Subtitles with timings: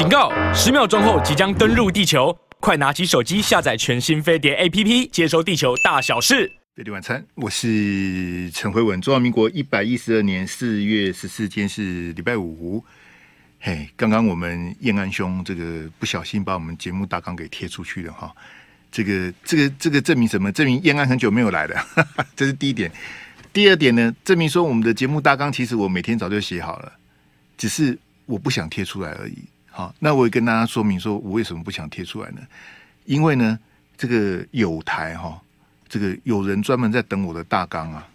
[0.00, 0.32] 警告！
[0.54, 6.50] 十秒钟后即将登陆地球，快拿起手机下载全新飞碟 APP，接收地球大小事。
[6.74, 8.98] 飞碟晚餐，我是陈辉文。
[9.02, 12.82] 中华民国一百一十二年四月十四天是礼拜五。
[13.58, 18.34] 嘿，刚刚我们燕安兄这个不小心把我们节目大纲给贴出去了哈。
[18.90, 20.50] 这个这个这个证明什么？
[20.50, 21.86] 证明燕安很久没有来了，
[22.34, 22.90] 这是第一点。
[23.52, 26.90] 第二点呢，证明说我们的节目大纲其实我每天早就写好了，
[27.58, 29.36] 只是我不想贴出来而已。
[29.70, 32.40] 好，那我也跟大家说明说，我为什么不想贴出来呢？
[33.04, 33.58] 因为呢，
[33.96, 35.40] 这个有台哈，
[35.88, 38.06] 这个有人专门在等我的大纲啊。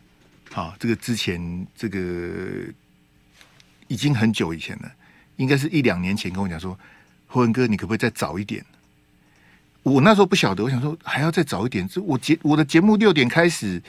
[0.52, 2.66] 好，这个之前这个
[3.88, 4.91] 已经很久以前了，
[5.38, 6.77] 应该是一两年前跟我讲说，
[7.27, 8.63] 辉文哥，你可不可以再早一点？
[9.84, 11.88] 我那时候不晓得，我想说还要再早一点。
[11.88, 13.82] 这我节我的节目六点开始。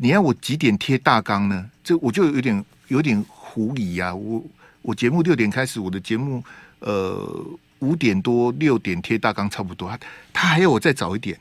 [0.00, 1.68] 你要我几点贴大纲呢？
[1.82, 4.14] 这我就有点有点狐疑呀、啊。
[4.14, 4.44] 我
[4.80, 6.40] 我节目六点开始，我的节目
[6.80, 7.46] 呃
[7.80, 9.88] 五点多六点贴大纲差不多。
[9.88, 9.98] 他
[10.32, 11.38] 他还要我再早一点，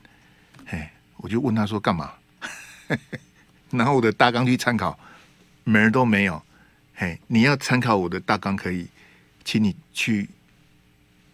[0.66, 2.12] 嘿，我就问他说干嘛？
[3.72, 4.98] 然后我的大纲去参考，
[5.64, 6.42] 门儿都没有。
[6.96, 8.88] 嘿，你要参考我的大纲可以，
[9.44, 10.30] 请你去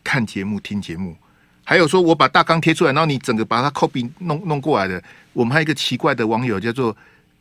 [0.04, 1.16] 看节目听节目。
[1.64, 5.04] 还有说我把大纲贴出来，然后你整个把它 copy 弄弄过来的。
[5.34, 6.95] 我们还有一个奇怪的网友叫做。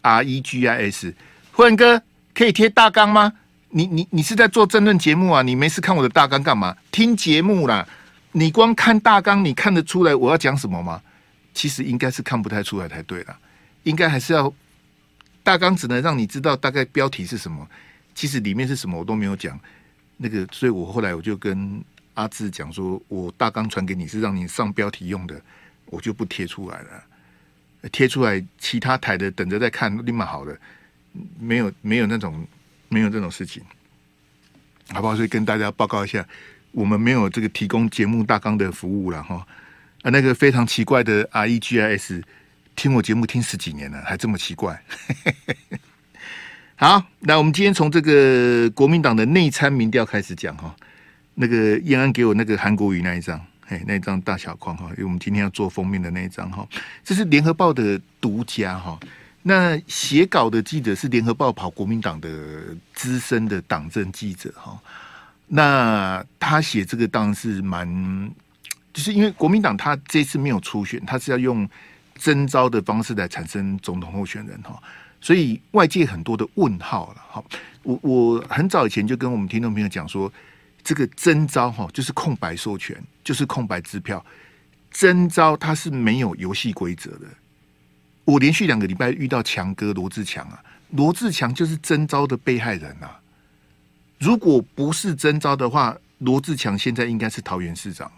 [0.05, 1.15] R E G I S，
[1.53, 2.03] 辉文哥
[2.35, 3.33] 可以贴大纲吗？
[3.75, 5.42] 你你你是在做争论节目啊？
[5.42, 6.77] 你没事看我的大纲干嘛？
[6.91, 7.87] 听节目啦！
[8.33, 11.03] 你光看大纲，你看得出来我要讲什么吗？
[11.55, 13.39] 其实应该是看不太出来才对啦，
[13.84, 14.53] 应该还是要
[15.42, 17.67] 大纲只能让你知道大概标题是什么，
[18.14, 19.59] 其实里面是什么我都没有讲。
[20.19, 21.83] 那个，所以我后来我就跟
[22.14, 25.41] 阿志讲说，我大纲传给你是让你上标题用的，
[25.86, 27.89] 我就不贴出来了。
[27.91, 30.55] 贴出来，其他台的等着再看，立马好了，
[31.41, 32.47] 没有没有那种
[32.93, 33.62] 没有这种事情，
[34.93, 35.17] 好不好？
[35.17, 36.23] 所以跟大家报告一下，
[36.73, 39.47] 我们没有这个提供节目大纲的服务了哈。
[40.03, 42.23] 啊，那个非常奇怪的 R E G I S，
[42.77, 44.79] 听我节目听十几年了，还这么奇怪。
[46.77, 50.77] 好，那我们今天从这个国民党的内参民调开始讲哈。
[51.35, 53.41] 那个燕安给我那个韩国瑜那一张。
[53.69, 56.69] 哎，那一张大小框哈，因为我们今天要做封面的那一张哈，
[57.03, 59.01] 这是联合报的独家哈。
[59.42, 62.29] 那写稿的记者是联合报跑国民党的
[62.95, 64.79] 资深的党政记者哈。
[65.48, 68.33] 那他写这个当然是蛮，
[68.92, 71.69] 就是因为国民党他这次没有初选，他是要用
[72.17, 74.80] 征召的方式来产生总统候选人哈，
[75.20, 77.45] 所以外界很多的问号了哈。
[77.83, 80.33] 我我很早以前就跟我们听众朋友讲说。
[80.85, 84.27] 这个征召哈，就是空白授权，就是空白支票。
[84.91, 87.27] 征召它是没有游戏规则的。
[88.25, 93.21] 我连续两个礼拜遇到强哥罗志强啊，罗志强就是征召的被害人啊。
[94.19, 98.11] 如果不是征召的话，罗志强现在应该是桃园市长。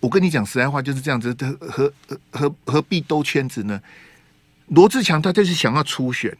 [0.00, 3.80] 我跟你讲实在话，就是这样子，何何何何必兜圈子呢？
[4.68, 6.36] 罗志强他就是想要初选，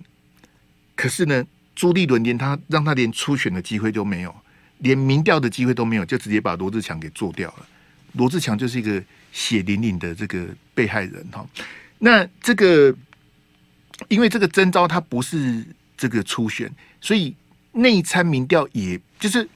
[0.94, 4.34] 可是呢，朱立伦连他让他连初选的机会都没有。
[4.80, 7.66] 连民调的机会都没有，就直接把罗志强给做掉了。
[8.12, 11.46] 罗志强就是一个血淋淋的这个被害人哈。
[11.98, 12.94] 那这个
[14.08, 15.64] 因为这个征召他不是
[15.96, 16.70] 这个初选，
[17.00, 17.34] 所以
[17.72, 19.48] 内参民调也就是，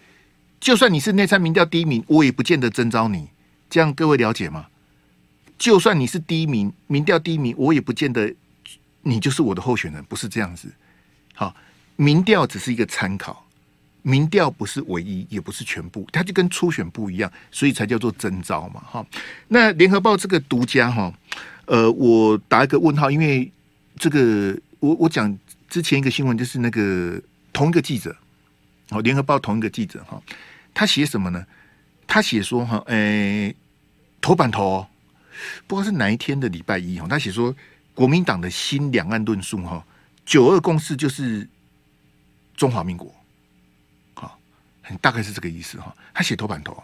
[0.59, 3.29] 就算你是内参民调第一名，我也不见得征召你。
[3.69, 4.67] 这样各位了解吗？
[5.59, 8.35] 就算你是第一名，民调第一名，我也不见得
[9.03, 10.73] 你就是我的候选人，不是这样子。
[11.35, 11.55] 好，
[11.97, 13.47] 民调只是一个参考。
[14.03, 18.81] 民调不是唯一，也不是全部，它就跟初选不一样，所以才叫做征召嘛。
[18.81, 19.07] 哈，
[19.49, 21.13] 那联合报这个独家哈，
[21.71, 23.49] 呃，我打一个问号，因为
[23.97, 25.39] 这个我我讲
[25.69, 27.23] 之前一个新闻就是那个
[27.53, 28.17] 同一个记者，
[28.89, 30.21] 哦，联合报同一个记者哈，
[30.75, 31.47] 他写什么呢？
[32.09, 33.55] 他写说哈，诶，
[34.21, 34.85] 头版头，
[35.69, 37.55] 不知道是哪一天的礼拜一哈，他写说
[37.95, 39.87] 国民党的新两岸论述哈，
[40.27, 41.49] 九二共识就是
[42.57, 43.15] 中华民国。
[44.15, 44.37] 好，
[44.83, 46.83] 很大概是这个意思哈，他写头版头，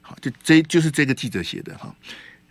[0.00, 1.94] 好，就这就是这个记者写的哈，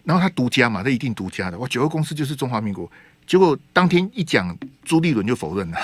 [0.06, 2.90] 然后他独家嘛，他一定独家的，哇，九二公司就是中华民国，
[3.26, 5.78] 结果当天一讲，朱立伦就否认了，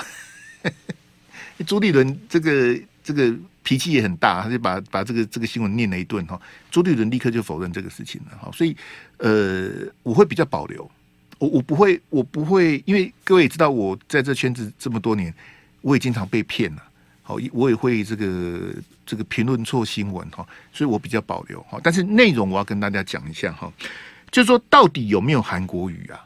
[1.66, 6.40] 朱立伦这个这个脾气也很大，他就把把这个这个新闻念了一顿哈，
[6.70, 8.76] 朱立伦立刻就否认这个事情了哈，所以
[9.18, 9.70] 呃，
[10.02, 10.88] 我会比较保留，
[11.38, 15.34] 我我不会我不会，因为各位也知道我在这圈子这么多年，
[15.80, 16.82] 我也经常被骗了。
[17.24, 18.74] 好，我也会这个
[19.06, 21.78] 这个评论错新闻哈，所以我比较保留哈。
[21.80, 23.72] 但是内容我要跟大家讲一下哈，
[24.32, 26.24] 就是说到底有没有韩国瑜啊？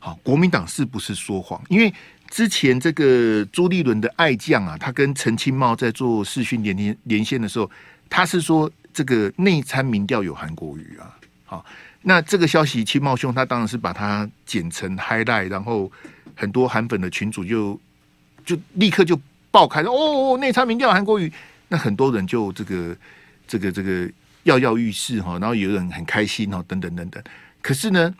[0.00, 1.58] 好，国民党是不是说谎？
[1.68, 1.90] 因为
[2.28, 7.70] 之前这个朱立伦的爱将啊，他跟陈清茂在做视讯连连连线的时候，
[8.10, 11.16] 他是说这个内参民调有韩国瑜啊。
[11.46, 11.64] 好，
[12.02, 15.90] 那这个消息，清茂兄他当然是把它剪成 highlight，然后
[16.34, 17.80] 很多韩粉的群主就
[18.44, 19.18] 就立刻就
[19.50, 21.32] 爆开了哦，内参民调韩国瑜，
[21.68, 22.96] 那很多人就这个
[23.46, 24.10] 这个这个
[24.42, 27.22] 跃跃欲试哈，然后有人很开心哦，等等等等。
[27.64, 28.14] 可是呢，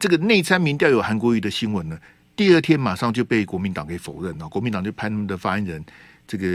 [0.00, 1.96] 这个内参民调有韩国瑜的新闻呢，
[2.34, 5.84] 第二天马上就被国民党给否认了，国民党就派他们的发言人。
[6.26, 6.46] 这个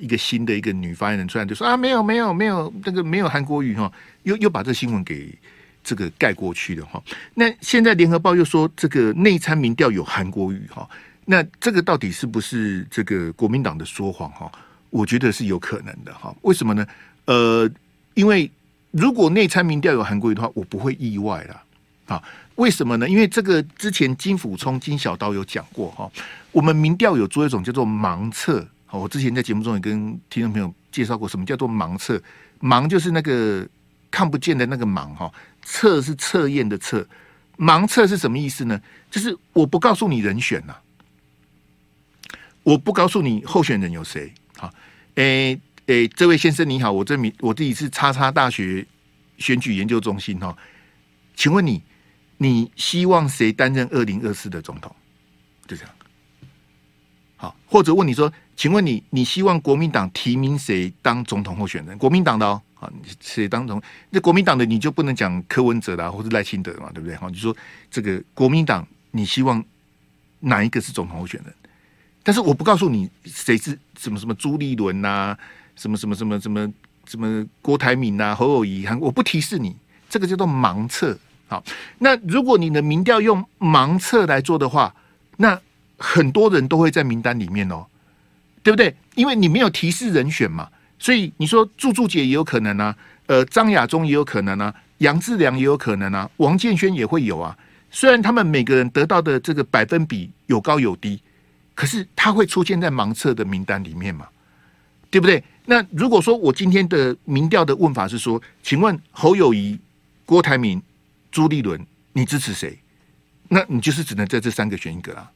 [0.00, 3.90] 一个新的一个女发言人出来就说啊，没有没有没有，这个没有韩国瑜哈，
[4.24, 5.32] 又又把这新闻给
[5.84, 7.00] 这个盖过去了哈。
[7.34, 10.86] 那现在联合报又说这个内参民调有韩国瑜哈，
[11.24, 14.50] 那这个到底是不是这个国民党的说谎哈？
[14.90, 16.34] 我觉得是有可能的哈。
[16.42, 16.86] 为什么呢？
[17.24, 17.70] 呃，
[18.12, 18.50] 因为
[18.92, 21.62] 如果内参民调有韩国瑜的话，我不会意外了
[22.06, 22.22] 啊。
[22.56, 23.08] 为什么呢？
[23.08, 26.10] 因为这个之前金溥聪金小刀有讲过哈，
[26.52, 28.66] 我们民调有做一种叫做盲测。
[28.90, 32.22] 我之前在节目中也跟听众朋友介绍过，什么叫做盲测？
[32.60, 33.66] 盲就是那个
[34.10, 37.04] 看不见的那个盲哈，测是测验的测。
[37.56, 38.78] 盲测是什么意思呢？
[39.10, 40.80] 就是我不告诉你人选呐、啊，
[42.62, 44.32] 我不告诉你候选人有谁。
[44.58, 44.70] 好，
[45.14, 48.86] 诶诶，这位先生你好，我这名我自己是叉叉大学
[49.38, 50.56] 选举研究中心哈，
[51.34, 51.82] 请问你
[52.38, 54.94] 你希望谁担任二零二四的总统？
[55.66, 55.94] 就这样。
[57.36, 58.32] 好，或者问你说。
[58.54, 61.96] 请问你，你希望国民党提名谁当总统候选人？
[61.96, 62.88] 国民党的哦，啊，
[63.18, 63.82] 谁当总？
[64.10, 67.16] 那国民党的你就不能讲柯文哲啦，或者赖清德嘛，对不对？
[67.16, 67.56] 好，你说
[67.90, 69.64] 这个国民党，你希望
[70.40, 71.52] 哪一个是总统候选人？
[72.22, 75.36] 但是我不告诉你谁是什么什么朱立伦呐，
[75.76, 76.72] 什么什么什么什么
[77.06, 79.76] 什么郭台铭呐，侯友宜，我不提示你，
[80.08, 81.18] 这个叫做盲测。
[81.48, 81.62] 好，
[81.98, 84.94] 那如果你的民调用盲测来做的话，
[85.36, 85.60] 那
[85.98, 87.86] 很多人都会在名单里面哦。
[88.64, 88.94] 对不对？
[89.16, 92.96] 因为你没有提示人选嘛，所以你说柱柱姐也有可能啊，
[93.26, 97.58] 呃，张亚中也有可能啊，杨志良也有可能啊，王建煊也会有啊。
[97.90, 101.20] 虽然他们每个人得到的这个百分比有高有低，
[101.74, 104.28] 可是他会出现在盲测的名单里面嘛，
[105.12, 105.44] 对不对？
[105.66, 109.78] 那如果说我今天的民调的问法是说，请问侯友谊、
[110.26, 110.82] 郭台铭、
[111.30, 112.76] 朱立伦，你支持谁？
[113.48, 115.30] 那你就是只能在这三个选一个啊，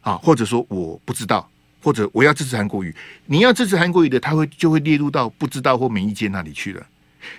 [0.00, 1.48] 啊，或者说我不知道。
[1.84, 2.94] 或者我要支持韩国瑜，
[3.26, 6.86] 你要支持韩国瑜的，他会就会列入到不知道或没意见那里去了，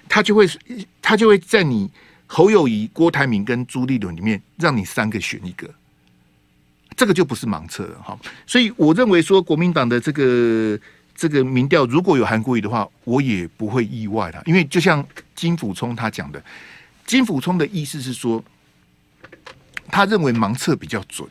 [0.10, 0.46] 他就会
[1.02, 1.90] 他就会在你
[2.28, 5.74] 侯友谊、郭台铭跟朱立伦里面让你三个选一个，
[6.98, 8.20] 这个就不是盲测了哈。
[8.46, 10.78] 所以我认为说国民党的这个
[11.16, 15.06] 这个民调如果有韩国瑜的话，我也不会意外的，因为就像
[15.36, 16.44] 金溥聪他讲的，
[17.06, 18.44] 金溥聪的意思是说，
[19.90, 21.28] 他认为盲测比较准。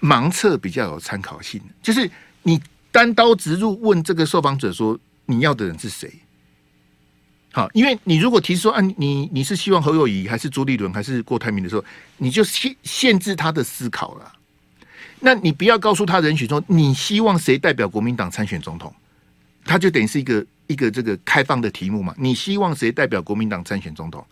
[0.00, 2.10] 盲测比较有参考性，就是
[2.42, 2.58] 你
[2.90, 6.10] 单刀直入问这个受访者说，你要的人是谁？
[7.52, 11.84] 好，因为你如果提出说啊，你你是希望侯友宜还是朱立伦还是郭台铭的时候，
[12.16, 14.32] 你就限限制他的思考了。
[15.20, 18.92] 那你不要告诉他人选说你希望谁代表国民党参选总统，
[19.64, 22.14] 他就等于是一个一个这个开放的题目嘛。
[22.18, 24.26] 你希望谁代表国民党参选总统？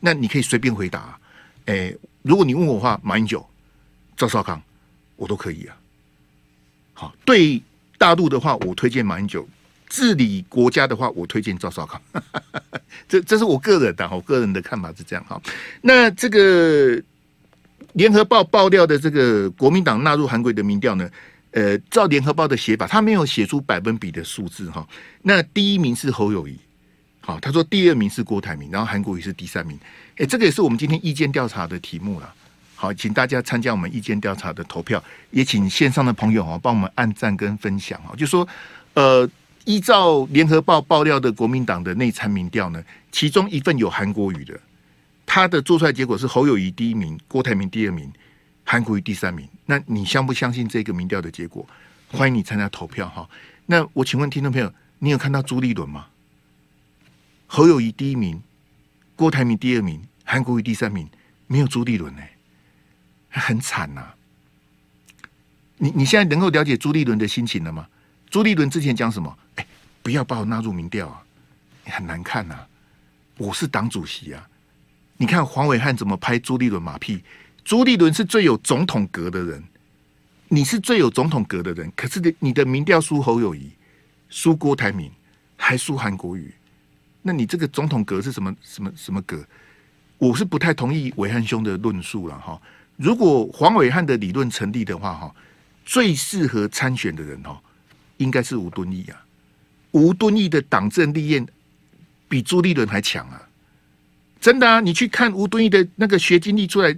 [0.00, 1.18] 那你可以随便回答。
[1.66, 3.46] 诶，如果你问我话，马英九、
[4.16, 4.60] 赵少康。
[5.14, 5.76] 我都可以啊，
[6.94, 7.62] 好，对
[7.96, 9.40] 大陆的话，我推荐马英九；
[9.88, 12.00] 治理国家的话，我推荐赵少康。
[13.08, 15.40] 这这是我个人的，我个人的看法是这样哈。
[15.80, 17.00] 那这个
[17.94, 21.08] 联合报爆料的这个国民党纳入韩国的民调呢？
[21.52, 24.88] 呃，照联合报的写法，他没有写出百分比的数字哈。
[25.20, 26.56] 那第一名是侯友谊，
[27.20, 29.78] 好，他说第二名是郭台铭，然后韩国瑜是第三名。
[30.16, 32.34] 哎，这个也是我们今天意见调查的题目了。
[32.74, 38.16] 好，请大家参加我们意见调查的投票，也请线上的朋友啊帮我们按赞跟分享啊。
[38.16, 38.48] 就说，
[38.94, 39.28] 呃，
[39.66, 42.82] 依照联合报爆料的国民党的内参民调呢，
[43.12, 44.58] 其中一份有韩国瑜的，
[45.34, 48.12] 他的做出来结果是侯友宜第一名，郭台铭第二名，
[48.64, 49.48] 韩国瑜第三名。
[49.64, 51.66] 那你相不相信这个民调的结果？
[52.08, 53.26] 欢迎你参加投票哈。
[53.64, 56.08] 那我请问听众朋友，你有看到朱立伦吗？
[57.46, 58.42] 侯友宜第一名，
[59.16, 61.08] 郭台铭第二名，韩国瑜第三名，
[61.46, 63.40] 没有朱立伦呢、欸。
[63.40, 64.12] 很惨呐！
[65.78, 67.88] 你你现在能够了解朱立伦的心情了吗？
[68.28, 69.34] 朱立伦之前讲什么？
[69.54, 69.66] 哎，
[70.02, 71.24] 不要把我纳入民调啊！
[71.86, 72.54] 很难看呐！
[73.38, 74.46] 我是党主席啊！
[75.16, 77.22] 你看黄伟汉怎么拍朱立伦马屁？
[77.64, 79.62] 朱立伦是最有总统格的人，
[80.48, 83.70] 你是最有总统格的人，可是你的民调输侯友谊，
[84.28, 85.10] 输郭台铭，
[85.56, 86.52] 还输韩国瑜，
[87.22, 89.46] 那你这个总统格是什么什么什么格？
[90.18, 92.60] 我是不太同意伟汉兄的论述了哈。
[92.96, 95.34] 如果黄伟汉的理论成立的话，哈，
[95.84, 97.60] 最适合参选的人，哈，
[98.16, 99.24] 应该是吴敦义啊。
[99.92, 101.46] 吴敦义的党政历练
[102.28, 103.48] 比朱立伦还强啊！
[104.42, 106.94] 真的啊，你去看吴敦义的那个学经历出来，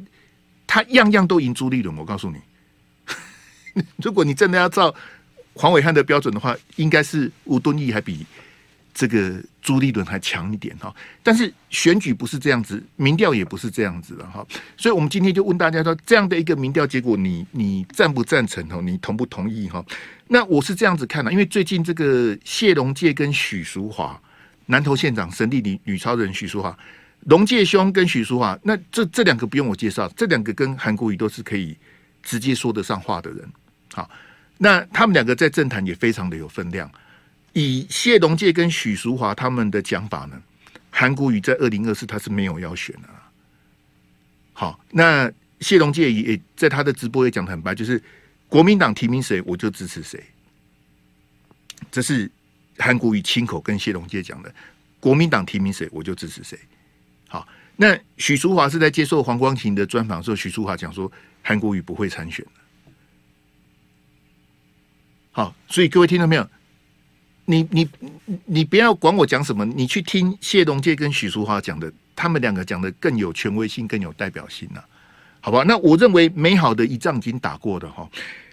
[0.66, 1.94] 他样样都赢朱立伦。
[1.96, 4.92] 我告诉你， 如果你真的要照
[5.52, 8.26] 黄伟汉的标准的话，应该是吴敦义还比。
[8.96, 14.46] 这个朱立伦还强一点哈，但是选举不是这样子，民调也不是这样子的哈，
[14.76, 18.80] 所以我们今天就问大家说，这样的一个民调结果你，你你赞不赞成哦？
[18.80, 19.84] 你同不同意哈？
[20.28, 24.16] 那我是这样子看的，因为最近这个谢龙介跟许淑华，
[24.66, 26.78] 南投县长神力女女超人许淑华，
[27.24, 31.76] 龙介兄跟许淑华，那这这两个不用我介绍，这两个跟韩国瑜都是可以
[32.22, 33.48] 直接说得上话的人，
[33.92, 34.10] 好，
[34.58, 36.90] 那他们两个在政坛也非常的有分量。
[37.54, 40.42] 以谢龙介跟许淑华他们的讲法呢，
[40.90, 43.08] 韩国瑜在二零二四他是没有要选的。
[44.52, 48.02] 好，那谢龙介也在他的直播也讲得很白，就是
[48.48, 50.22] 国民党提名谁我就支持谁。
[51.90, 52.30] 这是
[52.76, 54.54] 韩国瑜亲口跟谢龙介讲的，
[55.00, 56.58] 国民党提名谁我就支持谁。
[57.34, 61.10] 好，那许淑华是在接受黄光芹的专访时候，许淑华讲说
[61.42, 62.46] 韩国瑜不会参选。
[65.32, 66.48] 好，所以各位听到没有？
[67.46, 67.90] 你你
[68.44, 74.84] 你不要管我讲什么，你去听谢龙介跟许淑华讲的，他们两个讲的更有权威性，更有代表性了，
[75.40, 75.64] 好吧？
[75.66, 78.08] 那我认为美好的一仗已经打过的哈，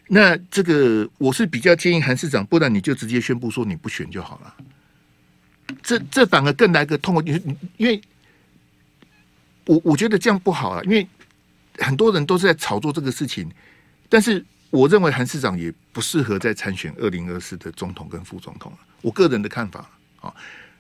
[0.08, 4.56] 那这个我是比较建议韩市长，不然你就直接宣布说你不选就好了。
[5.84, 7.42] 这这反而更来个痛，因为
[7.78, 8.02] 因为
[9.66, 11.08] 我我觉得这样不好啊，因为
[11.78, 13.50] 很多人都是在炒作这个事情，
[14.08, 14.46] 但是。
[14.72, 19.86] 我认为韩市长也不适合再参选二零二四的总统跟副总统了，我个人的看法
[20.22, 20.34] 啊。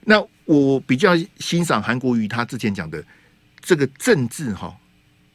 [0.05, 3.03] 那我比较欣赏韩国瑜他之前讲的
[3.59, 4.73] 这个政治哈，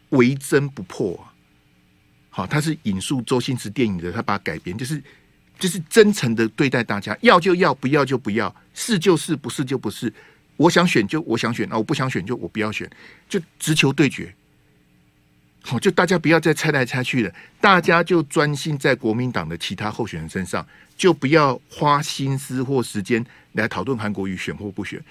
[0.08, 1.28] 为真不破啊。
[2.30, 5.04] 好，他是引述周星驰电影的，他把它改编，就是
[5.58, 10.10] 就是真诚的对待大家，要就要，不要就不要，是就是，不是就不是。
[10.56, 12.90] 我想选就我想选，啊，我不想选就我不要选，
[13.28, 14.34] 就直球对决。
[15.62, 20.64] 好，就大家不要再猜来猜去了，大家就专心在国民党的其他候选人身上，
[20.96, 25.02] 就不要花心思或时间来讨论韩国瑜选或不选。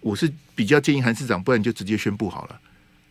[0.00, 2.60] 我是比较建议韩市长，不然就直接宣布好了。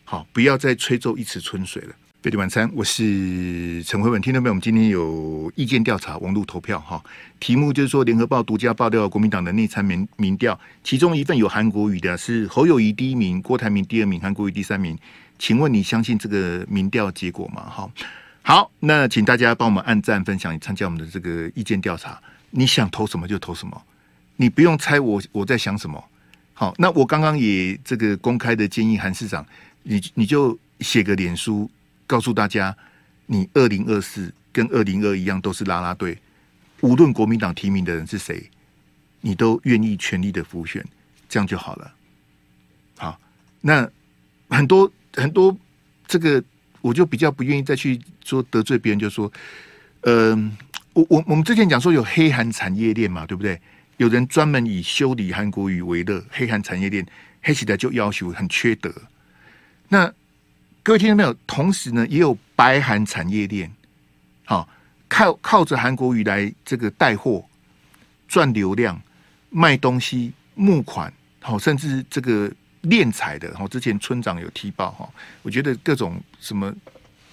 [0.05, 1.95] 好，不要再吹奏一池春水了。
[2.23, 4.53] 飞碟晚餐，我是陈慧文，听到没有？
[4.53, 7.03] 我们今天有意见调查，网络投票哈，
[7.37, 14.97] 题目就是说联合报独家爆料国民党的内参民民调，其中一份有韩国瑜的，是侯友谊第一名，郭台铭第二名，韩国瑜第三名。
[15.37, 17.69] 请问你相信这个民调结果吗？
[17.69, 17.91] 哈，
[18.41, 22.17] 好，那请大家帮我们按赞、分享，参加我们的这个意见调查。
[22.51, 23.83] 你想投什么就投什么，
[24.37, 26.01] 你不用猜我我在想什么。
[26.53, 29.45] 好，那我刚刚也这个公开的建议韩市长，
[29.81, 31.69] 你你就写个脸书，
[32.07, 32.75] 告诉大家，
[33.25, 36.17] 你二零二四跟二零二一样都是啦啦队，
[36.81, 38.49] 无论国民党提名的人是谁，
[39.21, 40.85] 你都愿意全力的辅选，
[41.27, 41.93] 这样就好了。
[42.97, 43.19] 好，
[43.61, 43.89] 那
[44.49, 44.91] 很多。
[45.15, 45.55] 很多
[46.07, 46.43] 这个
[46.81, 49.31] 我就比较不愿意再去说得罪别人，就说，
[50.01, 50.57] 嗯、
[50.93, 53.61] 我我我们之前讲说有黑韩产业链嘛，对不对？
[53.97, 57.05] 有人专门以修理韩国瑜为乐，黑韩产业链
[57.43, 58.91] 黑起来就要求很缺德。
[59.89, 60.11] 那
[60.83, 61.33] 各位听到没有？
[61.47, 63.71] 同时呢，也有白韩产业链，
[64.45, 64.67] 好
[65.07, 67.43] 靠靠着韩国瑜来这个带货
[68.27, 69.01] 赚流量、
[69.49, 72.51] 卖东西、募款，好甚至这个。
[72.83, 75.09] 敛财的哈，之前村长有提报哈，
[75.41, 76.69] 我觉得各种什么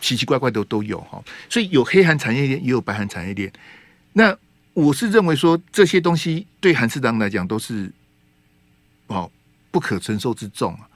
[0.01, 3.53] 奇奇怪怪的都有哈，所以有黑韩产业链，也有白韩产业链。
[4.13, 4.33] 那
[4.75, 7.91] 我是认为说这些东西对韩市长来讲都是
[9.09, 9.29] 哦
[9.73, 10.89] 不可承受之重啊。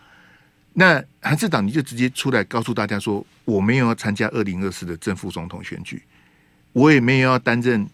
[0.76, 6.02] 那韩市长你就直接出来告诉大家说，我没有要参加二零二四的正副总统选举，
[6.73, 7.88] 我也没有要担任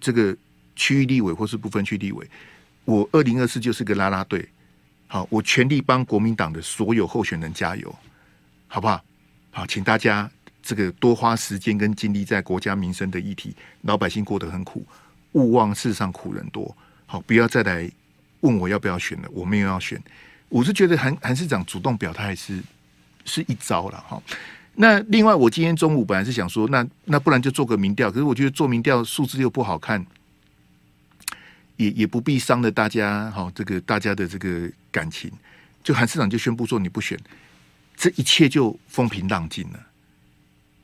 [0.00, 0.36] 这个
[0.74, 2.28] 区域立委或是不分区立委，
[2.84, 4.46] 我二零二四就是个拉拉队。
[5.06, 7.94] 好，我全力帮国民党的所有候选人加油，
[8.66, 9.00] 好不好？
[9.52, 10.28] 好，请大家
[10.60, 14.84] 这个多花时间跟精力在国家民生的议题，老百姓过得很苦，
[15.32, 16.76] 勿忘世上苦人多。
[17.06, 17.88] 好，不要再来
[18.40, 20.02] 问我要不要选了，我没有要选。
[20.48, 22.62] 我是觉得韩韩市长主动表态是
[23.24, 24.22] 是一招了哈。
[24.74, 30.04] 那另外，我今天中午本来是想说，那那不然就做个民调，可是我觉得做民调数字又不好看。
[31.76, 35.30] 也也不必伤了大家哈，这个大家的这个感情，
[35.84, 37.18] 就韩市长就宣布说你不选，
[37.94, 39.80] 这一切就风平浪静了，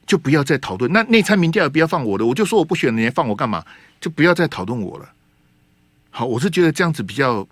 [0.04, 0.92] 就不要再讨论。
[0.92, 3.64] 那内参民调也不要放我的，我就说我不选，你还放我干嘛？
[4.02, 5.10] 就不要再讨论我了。
[6.10, 7.48] 好，我是觉得这样子比较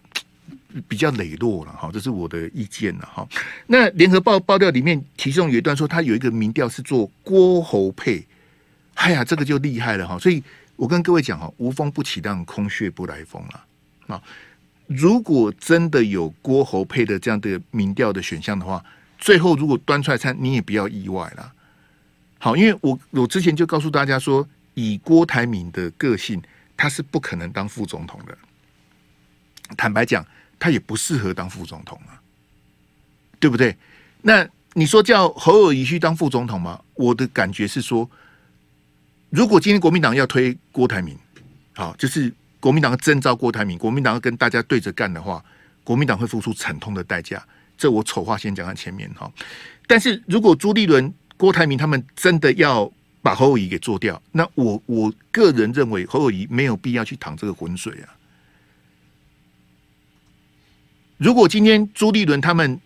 [0.89, 3.27] 比较磊落了哈，这是我的意见了哈。
[3.67, 8.27] 那联合报爆料里面其中有一段说，他有一个民调是做郭侯配，
[8.95, 10.43] 哎呀，这个就厉害了哈，所以。
[10.81, 14.23] 我跟各位讲哈，无风不起浪，空穴不来风了啊！
[14.87, 18.83] 如果真的有郭侯配的这样的民调的选项的话，
[19.19, 21.53] 最后如果端出来餐，你也不要意外了。
[22.39, 26.41] 好，因为我我之前就告诉大家说，以郭台铭的个性，
[26.79, 28.39] 他是不可能当副总统的。
[29.77, 30.27] 坦白讲，
[30.61, 32.21] 他也不适合当副总统啊，
[33.41, 33.77] 对不对？
[34.23, 36.81] 那你说叫侯友谊去当副总统吗？
[36.95, 38.09] 我的感觉是说，
[39.31, 41.19] 如果今天国民党要推郭台铭，
[41.75, 45.43] 好，就是国民党要征召郭台铭，国民党要跟大家对着干的话，
[45.83, 47.43] 国民党会付出惨痛的代价。
[47.79, 49.33] 这我丑话先讲在前面哈。
[49.87, 58.15] 但是如果朱立伦、郭台铭他们真的要把侯友谊给做掉，那我我个人认为侯友谊没有必要去淌这个浑水啊。
[61.21, 62.81] 如果今天朱立伦他们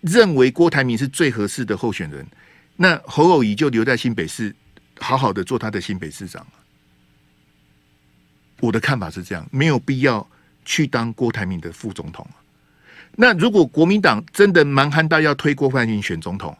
[0.00, 2.26] 认为郭台铭是最合适的候选人，
[2.74, 4.52] 那侯友宜就留在新北市，
[4.98, 6.44] 好好的做他的新北市长。
[8.58, 10.28] 我的看法是这样，没有必要
[10.64, 12.26] 去当郭台铭的副总统。
[13.14, 16.58] 那如果国民党真的蛮憨到要推郭台铭选总统，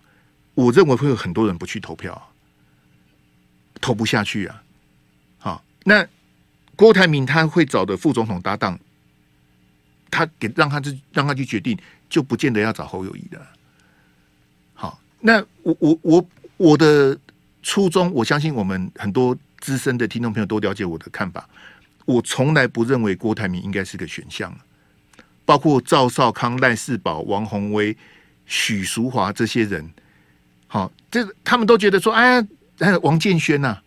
[0.54, 2.30] 我认为会有很多人不去投票，
[3.80, 4.62] 投不下去啊。
[5.38, 6.06] 好，那
[6.76, 8.78] 郭台铭他会找的副总统搭档。
[10.16, 13.38] 他给让他去让他去决定，就不见得要找侯友宜的。
[14.72, 17.18] 好，那我我我我的
[17.62, 21.46] 初衷，我相信我们很多资深的听众朋友都了解我的看法。
[22.06, 24.50] 我从来不认为郭台铭应该是个选项，
[25.44, 27.94] 包括赵少康、赖世宝、王鸿薇、
[28.46, 29.86] 许淑华这些人。
[30.66, 32.40] 好，这他们都觉得说，哎，
[32.80, 33.78] 还有王建轩呐、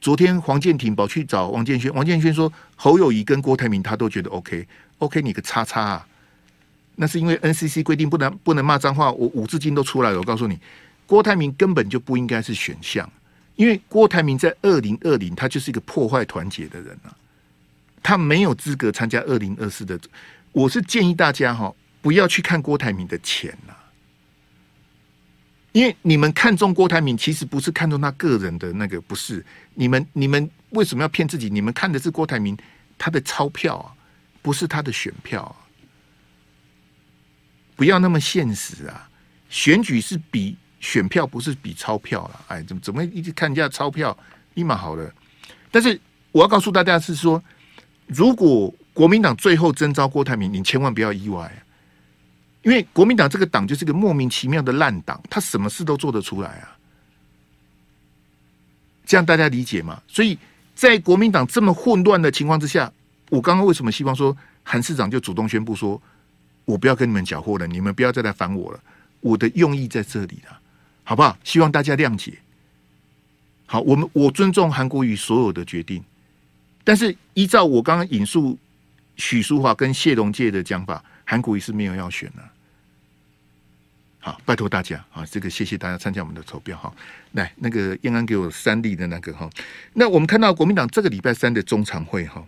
[0.00, 4.68] 昨天黄建庭跑去找王建轩，王建轩说侯友宜跟郭台铭他都觉得 OK。
[4.98, 6.08] OK，你个叉叉啊！
[6.96, 10.18] 那是因为 NCC 规定不能不能骂脏话，我五字经都出来了。
[10.18, 10.56] 我告诉你，
[11.06, 13.10] 郭台铭根本就不应该是选项，
[13.56, 17.10] 因为郭台铭在二零二零他就是一个破坏团结的人啊，
[18.00, 19.98] 他没有资格参加二零二四的。
[20.52, 23.74] 我是建议大家哈，不要去看郭台铭的钱呐，
[25.72, 31.50] 因为你们看中郭台铭，其实不是看中他个人的那个，不是你们你们为什么要骗自己？
[31.50, 32.56] 你们看的是郭台铭
[32.96, 33.90] 他的钞票啊。
[34.44, 35.56] 不是他的选票啊，
[37.74, 39.08] 不要那么现实啊！
[39.48, 42.44] 选举是比选票，不是比钞票了。
[42.48, 44.14] 哎，怎么怎么一直看人家钞票，
[44.52, 45.10] 立马好了。
[45.70, 45.98] 但是
[46.30, 47.42] 我要告诉大家是说，
[48.06, 51.50] 如果国民党最后征召郭台铭，你千万不要意外，
[52.60, 56.76] 因为国民党这个党就是个莫名其妙的烂党，他什么事都做得出来啊。
[59.06, 60.02] 这样大家理解吗？
[60.06, 60.38] 所以
[60.74, 62.92] 在国民党这么混乱的情况之下。
[63.30, 66.00] 我刚刚为什么希望说韩市长就主动宣布说，
[66.64, 68.80] 我不要跟你们搅和了，你们不要再来烦我了。
[69.20, 70.58] 我的用意在这里了，
[71.02, 71.36] 好不好？
[71.42, 72.38] 希望大家谅解。
[73.66, 76.04] 好，我们我尊重韩国瑜所有的决定，
[76.84, 78.58] 但是依照我刚刚引述
[79.16, 82.42] 许淑华跟谢龙介的讲法，韩国瑜是没有要选的。
[84.20, 86.92] 好，拜托大家啊，这个谢谢大家参加我们的投票哈。
[87.32, 89.48] 来，那个燕安给我三例的那个哈，
[89.94, 92.44] 那我们看到国民党这个礼拜三的中常会哈。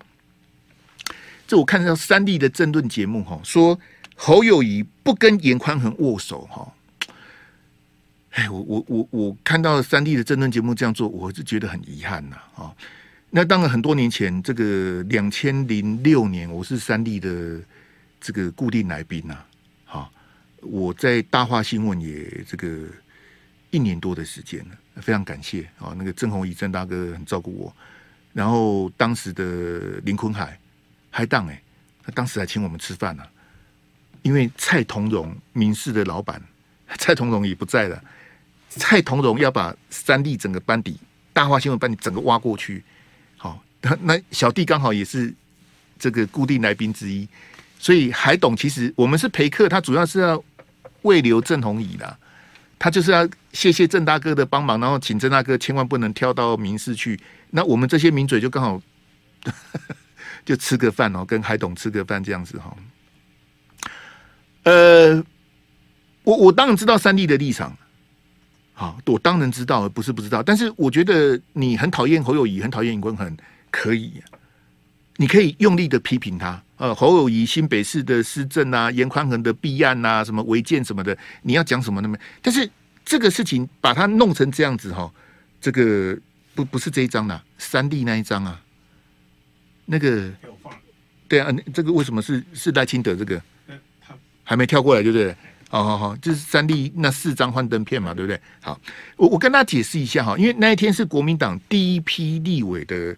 [1.46, 3.78] 这我看到三立的政论节目哈，说
[4.16, 6.72] 侯友宜不跟严宽恒握手哈，
[8.30, 12.74] 哎，我我我我看到三立的政论节目这样做，我是觉得很遗憾呐啊。
[13.30, 17.60] 那当然很多年前，这个两千零六年，我是三立的
[18.20, 19.36] 这个固定来宾呐，
[19.84, 20.10] 哈，
[20.62, 22.88] 我在大话新闻也这个
[23.70, 27.76] 一年多的时间了，非常感谢啊，那个郑弘仪郑大哥很照顾我，
[28.32, 30.58] 然后当时的林坤海。
[31.16, 31.62] 拍档哎，
[32.04, 33.22] 他当时还请我们吃饭呢，
[34.20, 36.38] 因为蔡同荣民视的老板
[36.98, 38.04] 蔡同荣也不在了，
[38.68, 41.00] 蔡同荣要把三立整个班底、
[41.32, 42.84] 大话新闻班底整个挖过去，
[43.38, 43.64] 好，
[44.02, 45.32] 那小弟刚好也是
[45.98, 47.26] 这个固定来宾之一，
[47.78, 50.44] 所以海董其实我们是陪客，他主要是要
[51.00, 52.14] 慰留郑红仪的，
[52.78, 57.18] 他就是要谢谢郑大哥的帮忙，然后请郑大哥千万不能跳到民视去，
[57.52, 58.82] 那我们这些名嘴就刚好。
[60.46, 62.74] 就吃个饭哦，跟海董吃个饭这样子哈。
[64.62, 65.22] 呃，
[66.22, 67.76] 我我当然知道三立的立场，
[68.72, 70.42] 好，我当然知道，不是不知道。
[70.42, 73.36] 但是我觉得你很讨厌侯友宜，很讨厌颜宽恒，
[73.70, 74.22] 可以，
[75.16, 76.62] 你可以用力的批评他。
[76.76, 82.16] 呃，侯友宜新北市的施政啊，严宽恒的弊案啊，什么违建什么的，你要讲什么那么？
[82.42, 82.70] 但是
[83.04, 85.10] 这个事情把它弄成这样子哈，
[85.60, 86.16] 这个
[86.54, 88.60] 不不是这一张啦，三立那一张啊。
[89.86, 90.30] 那个，
[91.26, 93.40] 对啊，这个为什么是是赖清德这个？
[94.44, 95.34] 还没跳过来，对不对？
[95.68, 98.40] 好好好，就是三立那四张幻灯片嘛，对不对？
[98.60, 98.80] 好，
[99.16, 103.16] 我我跟大家解释一下哈，因为那一天是国民党第一批立委的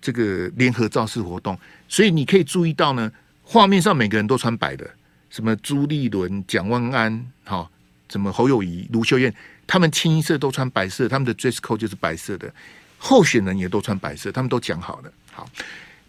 [0.00, 3.10] 这个联合造势活动，所以你可以注意到呢，
[3.42, 4.88] 画面上每个人都穿白的，
[5.30, 7.66] 什么朱立伦、蒋万安，哈，
[8.10, 9.34] 什么侯友宜、卢秀燕，
[9.66, 12.52] 他们清一色都穿白色，他们的 dress code 就是白色的，
[12.98, 15.12] 候选人也都穿白色，他们都讲好了。
[15.32, 15.48] 好，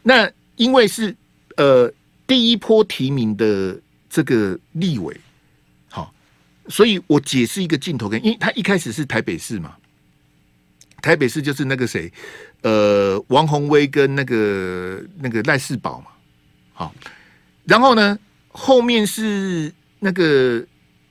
[0.08, 1.14] 那因为是
[1.58, 1.92] 呃
[2.26, 3.78] 第一波提名的
[4.10, 5.14] 这个立委，
[5.90, 6.14] 好，
[6.70, 9.76] 所以我解释一个镜头跟，因为他一开始是台北市嘛，
[11.02, 12.10] 台北市就是那个谁，
[12.62, 16.08] 呃，王鸿威跟那个那个赖士宝嘛，
[16.72, 16.96] 好。
[17.66, 18.18] 然后呢，
[18.48, 20.66] 后面是那个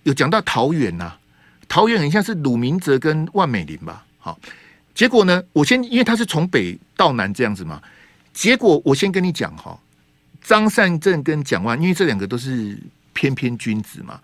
[0.05, 1.21] 有讲到桃园呐、啊，
[1.69, 4.07] 桃园很像是鲁明哲跟万美玲吧。
[4.17, 4.41] 好，
[4.95, 7.83] 结果呢，我先因为他是从北到南这样子嘛，
[8.37, 9.81] 结果我先跟你讲哈，
[10.43, 12.79] 张善政跟蒋万，因为这两个都是
[13.15, 14.21] 翩翩君子嘛，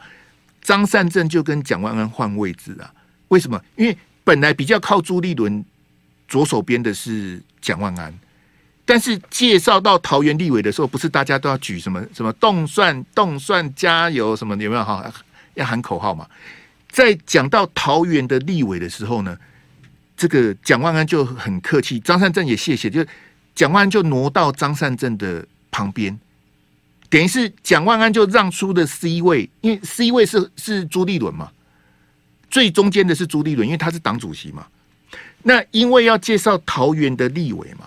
[0.60, 2.92] 张善政就跟蒋万安换位置啊。
[3.28, 3.58] 为什么？
[3.74, 5.64] 因为本来比较靠朱立伦
[6.28, 8.12] 左手边的是蒋万安。
[8.84, 15.10] 但是介绍到桃园立委的时候，不是大家都要举什么什么动算动算加油什么有没有哈？
[15.54, 16.28] 要喊口号嘛？
[16.90, 19.38] 在讲到桃园的立委的时候呢，
[20.14, 23.02] 这个蒋万安就很客气，张善政也谢谢，就
[23.54, 26.18] 蒋万安就挪到张善政的旁边，
[27.08, 31.50] 等于是蒋万安就让出的 C 位，因为 C 位是是朱立伦嘛，
[32.50, 34.66] 最中间的是朱立伦，因为他是党主席嘛。
[35.42, 37.86] 那因为要介绍桃园的立委嘛。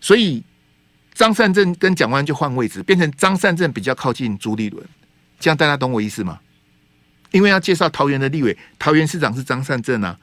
[0.00, 0.42] 所以
[1.12, 4.86] 张善政跟蒋万安就换位置，变成张善政比较靠近朱立伦，
[5.40, 6.38] 这样大家懂我意思吗？
[7.32, 10.16] 因为要介绍桃园的立委，桃园市长是张善政啊，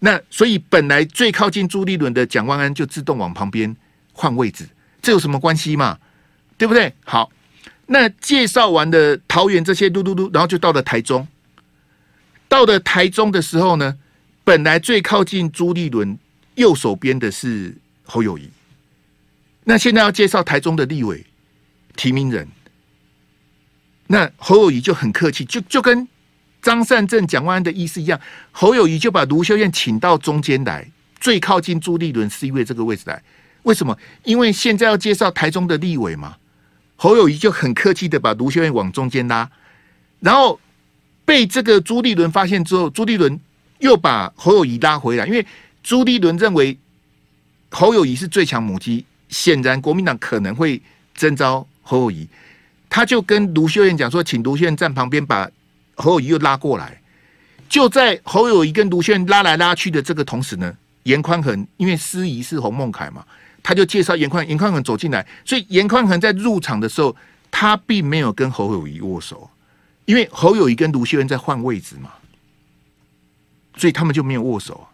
[0.00, 3.74] 那所以本来最靠近朱立伦的蒋万安就自动往旁边
[4.16, 4.66] 换位置，
[5.02, 5.98] 这有什么关系嘛？
[6.56, 6.90] 对不对？
[7.04, 7.30] 好，
[7.84, 11.28] 那介绍完的桃园这些嘟嘟嘟，然后就到了台中，
[12.48, 13.98] 到了台中的时候呢，
[14.42, 16.18] 本来最靠近朱立伦
[16.54, 18.48] 右手边的是侯友宜。
[19.64, 21.26] 那现在要介绍台中的立委
[21.94, 22.48] 提名人，
[24.06, 26.08] 那侯友宜就很客气，就就跟
[26.62, 28.18] 张善政、蒋万安的意思一样，
[28.50, 33.22] 侯友宜就把卢修燕请到中间来，最靠近朱立伦 C 位这个位置来。
[33.66, 33.96] 为什么？
[34.22, 36.36] 因为现在要介绍台中的立委嘛，
[36.94, 39.50] 侯友谊就很客气的把卢秀燕往中间拉，
[40.20, 40.58] 然后
[41.24, 43.38] 被这个朱立伦发现之后，朱立伦
[43.80, 45.44] 又把侯友谊拉回来，因为
[45.82, 46.78] 朱立伦认为
[47.70, 49.04] 侯友谊是最强母鸡。
[49.28, 50.80] 显然，国民党可能会
[51.12, 52.28] 征召侯友谊，
[52.88, 55.50] 他就跟卢秀燕讲说，请卢秀燕站旁边，把
[55.96, 57.02] 侯友谊又拉过来。
[57.68, 63.24] 就在侯友谊跟卢秀燕拉来拉去的这个同时呢，严宽恒因为司仪是洪孟凯嘛，
[63.68, 67.16] 他就介绍严宽严宽恒走进来，所以严宽恒在入场的时候，
[67.50, 69.50] 他并没有跟侯友宜握手，
[70.04, 72.12] 因为侯友宜跟卢秀燕在换位置嘛，
[73.76, 74.86] 所以他们就没有握手。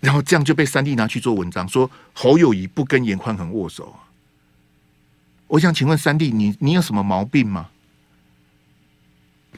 [0.00, 3.96] 然后这样就被三弟拿去做文章，说侯友宜不跟严宽恒握手。
[5.46, 7.70] 我想请问三弟，你你有什么毛病吗？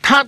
[0.00, 0.24] 他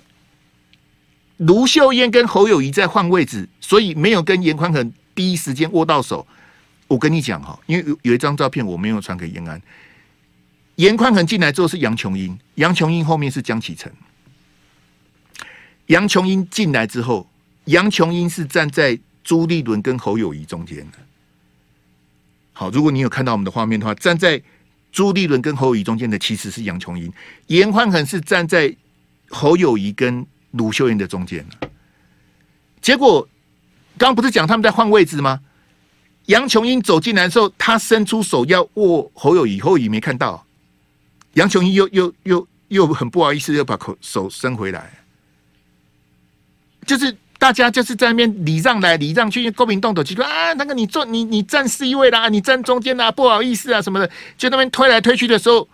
[1.37, 6.27] 卢秀燕跟侯友宜在换位置，所以没有跟严宽恒第一时间握到手。
[6.89, 9.63] 我跟你讲哈，因为有有一张照片我没有传给延安。
[10.75, 13.93] 严宽恒进来之后是杨琼英，杨琼英后面是江启臣。
[15.87, 17.31] 杨琼英进来之后，
[17.67, 18.99] 杨琼英是站在。
[19.25, 20.97] 朱立伦跟侯友谊中间的，
[22.55, 24.43] 好，如果你有看到我们的画面的话，站在
[24.91, 27.13] 朱立伦跟侯友谊中间的其实是杨琼英，
[27.49, 28.75] 严宽恒是站在
[29.29, 31.45] 侯友谊跟卢秀燕的中间。
[32.81, 33.29] 结果
[33.99, 35.43] 刚不是讲他们在换位置吗？
[36.29, 40.45] 杨琼英走进来的时候，他伸出手要握侯友宜，侯友宜没看到，
[41.35, 44.91] 杨琼英又又又又很不好意思，又把口手伸回来，
[46.87, 47.15] 就是。
[47.41, 55.69] 大家就是在那边礼让来礼让去，因为国民党都说啊，那个你坐你你站 C 位啦，你站中间啦，不好意思啊什么的，就那边推来推去的时候，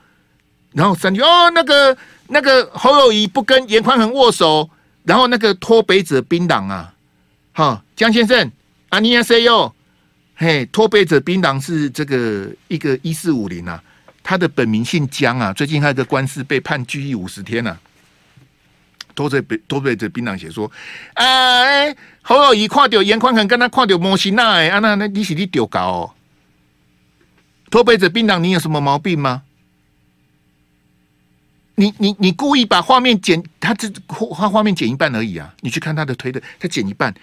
[0.73, 4.69] 然后三句哦，那个那个侯友宜不跟严宽恒握手，
[5.05, 6.93] 然后那个脱北者槟榔啊，
[7.55, 8.53] 哈，江先生
[8.90, 9.73] 啊，你也 say 哟，
[10.37, 13.83] 嘿，脱背者槟榔是这个一个一四五零啊，
[14.23, 17.79] 他的本名姓江啊，最近还有个官司被判拘役五十天啊。
[19.14, 20.68] 都在被都被这槟榔写说，
[21.12, 26.14] 哎，侯友宜看到颜宽恒跟他看到莫西娜哎，啊那那你是你丢搞哦？
[27.70, 29.42] 脱背者槟榔，你有什么毛病吗？
[31.77, 35.55] 你你你故意把画面剪，他这画画面剪一半而已啊！
[35.61, 37.14] 你去看他的推的，他剪一半，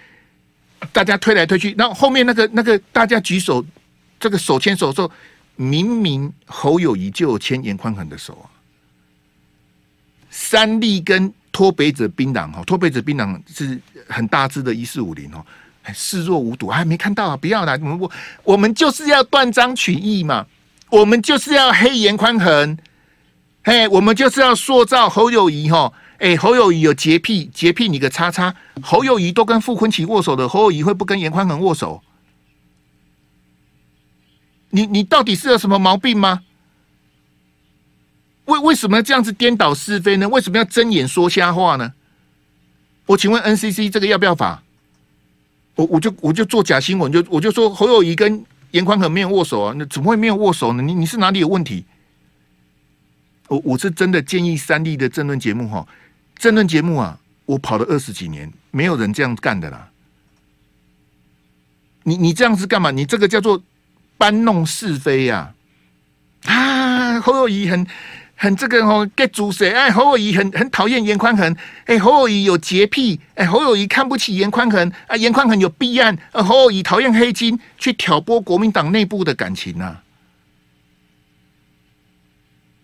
[0.92, 3.64] 大家推来推去，然后后面那个那个大家举手，
[4.18, 5.10] 这个手牵手的时候，
[5.56, 8.46] 明明侯友谊就有牵颜宽恒的手啊，
[10.30, 11.32] 三立跟。
[11.54, 15.44] 脱北者槟榔哈，脱北者槟榔是很大只的，一四五零哦，
[15.92, 17.36] 视若无睹，还没看到啊！
[17.36, 18.08] 不要来，我们
[18.42, 20.46] 我们就是要断章取义嘛。
[20.88, 22.78] 我们就是要黑颜宽恒，
[23.64, 32.00] 嘿，我们就是要塑造侯友谊哈，哎，侯友谊有洁癖，洁癖你个叉叉，侯友谊都跟傅昆萁握手的，侯友谊会不跟严宽恒握手？
[34.70, 36.44] 你你到底是有什么毛病吗？
[38.44, 40.28] 为为什么要这样子颠倒是非呢？
[40.28, 41.92] 为什么要睁眼说瞎话呢？
[43.06, 44.62] 我请问 NCC 这个要不要罚？
[45.74, 50.82] 我我就我就做假新闻，就我就说侯友谊跟严宽恒没有握手啊，那怎么会没有握手呢？
[50.84, 51.84] 你你是哪里有问题？
[53.48, 55.86] 我我是真的建议三立的政论节目哈，
[56.42, 59.90] 政论节目啊，我跑了二十几年，没有人这样干的啦。
[62.02, 62.90] 你你这样子干嘛？
[62.90, 63.62] 你这个叫做
[64.18, 65.54] 搬弄是非呀！
[66.46, 67.86] 啊，啊，侯友宜很。
[68.34, 69.70] 很这个哦，给主谁？
[69.70, 71.56] 哎，侯友宜很很讨厌严宽恒。
[71.84, 73.20] 哎，侯友宜有洁癖。
[73.36, 74.92] 哎，侯友宜看不起严宽恒。
[75.06, 76.18] 啊，严宽恒有弊案。
[76.32, 80.02] 呃，侯友宜讨厌黑金，去挑拨国民党内部的感情呐、啊？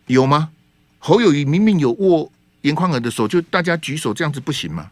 [0.06, 0.50] 有吗？
[1.00, 2.30] 侯友宜明明有握
[2.62, 4.90] 严宽恒的手，就大家举手这样子不行吗？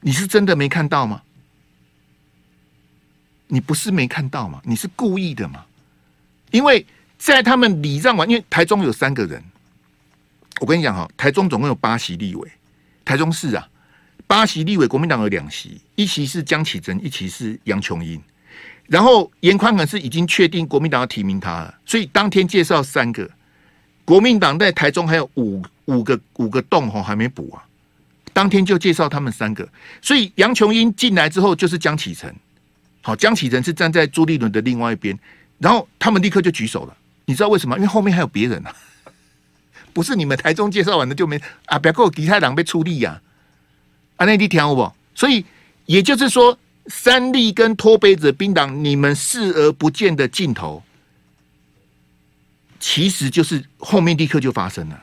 [0.00, 1.22] 你是真的没看到吗？
[3.48, 4.60] 你不是没看到吗？
[4.64, 5.64] 你是故意的吗？
[6.50, 6.86] 因为。
[7.22, 9.44] 在他们礼让完，因为台中有三个人，
[10.58, 12.50] 我跟你讲哈，台中总共有八席立委，
[13.04, 13.68] 台中市啊，
[14.26, 18.18] 八席立委，国民党有两席，一席是江启珍，一席是杨琼英，
[18.86, 23.30] 然后严宽恒是已经确定国民党要提名他了，所以当天介绍三个，
[24.10, 27.62] 国民党在台中还有五五个五个洞哈还没补啊，
[28.32, 29.68] 当天就介绍他们三个，
[30.02, 32.34] 所以杨琼英进来之后就是江启臣，
[33.02, 35.16] 好，江启臣是站在朱立伦的另外一边，
[35.58, 36.96] 然后他们立刻就举手了。
[37.24, 37.76] 你知道为什么？
[37.76, 38.74] 因为后面还有别人啊，
[39.94, 41.78] 不是你们台中介绍完的就没啊？
[41.78, 43.22] 不要给我其他人被出力呀！
[44.16, 44.92] 啊，那你听好不？
[45.14, 45.44] 所以
[45.86, 50.82] 也就是说，三立跟托杯子冰党，你们视而不见的镜头，
[52.80, 55.00] 其实就是后面立刻就发生了。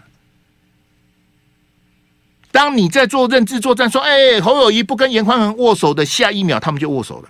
[2.52, 7.30] 当你在做认知作战，说：“哎，侯友谊不跟严宽恒握手”的下一秒，他们就握手了。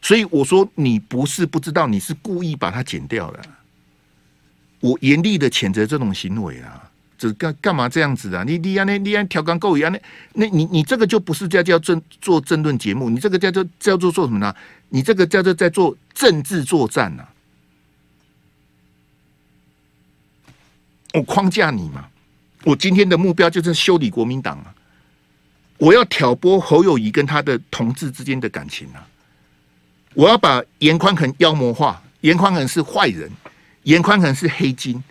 [0.00, 3.40] 所以我说，你不是不知道，你是故意把它剪掉的。
[4.78, 6.88] 我严厉的谴责这种行为啊！
[7.18, 8.42] 这干干嘛这样子啊？
[8.46, 10.00] 你你安那你安调缸够一样那
[10.32, 14.54] 那你你这个就不是叫叫政做政论节目，你这个叫做叫做做什么呢？
[14.88, 17.26] 你这个叫做在做政治作战呢！
[21.12, 22.06] 我框架你嘛！
[22.64, 24.74] 我今天的目标就是修理国民党啊！
[25.78, 29.06] 我要挑拨侯友宜跟他的同志之间的感情啊！
[30.14, 33.30] 我要把严宽恒妖魔化，严宽恒是坏人，
[33.84, 35.02] 严宽恒是黑金。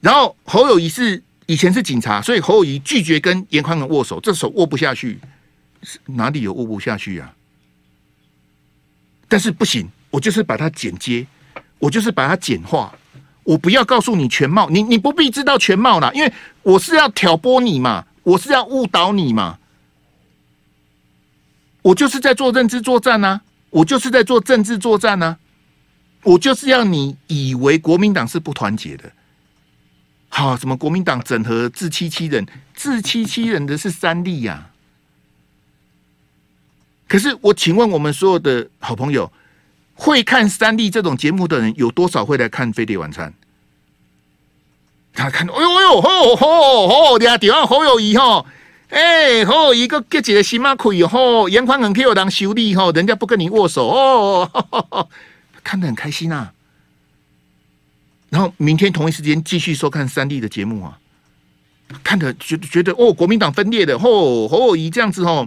[0.00, 5.18] 然后侯友宜是以前是警察，所以侯友宜拒绝跟严宽恒握手，这手握不下去，
[6.06, 7.34] 哪里有握不下去啊？
[9.28, 11.26] 但是不行，我就是把它剪接，
[11.78, 12.94] 我就是把它简化，
[13.50, 16.32] 我不要告诉你全貌，你你不必知道全貌啦，因为
[16.62, 19.58] 我是要挑拨你嘛，我是要误导你嘛，
[21.82, 23.42] 我就是在做认知作战啊。
[23.70, 25.36] 我就是在做政治作战呢、
[26.24, 29.12] 我就是要你以为国民党是不团结的，
[30.28, 34.70] 好，什么国民党整合自欺欺人，自欺欺人的是三立呀、
[37.06, 39.30] 可是我请问我们所有的好朋友，
[40.00, 43.34] 会看三立这种节目的人有多少会来看飞碟晚餐？
[45.12, 48.46] 他看到，哎呦哎呦，吼吼吼，俩地方好友谊哈。
[48.88, 55.08] 哎，好一个结结心嘛可以吼，颜宽恒可以有当修理吼，人家不跟你握手哦，
[55.62, 56.54] 看得很开心啊。
[58.30, 60.98] 然后明天同一时间继续收看三立的节目啊，
[62.02, 65.46] 看得觉得觉得哦，国民党分裂的吼，侯友宜这样子吼，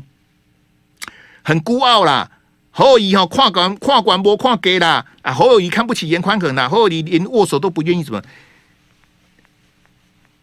[1.41, 2.29] 很孤傲啦。
[2.75, 8.19] 侯友宜吼跨管跨管播跨给啦啊，侯友宜看不起颜宽恒啦，侯友宜连握手都不愿意，怎么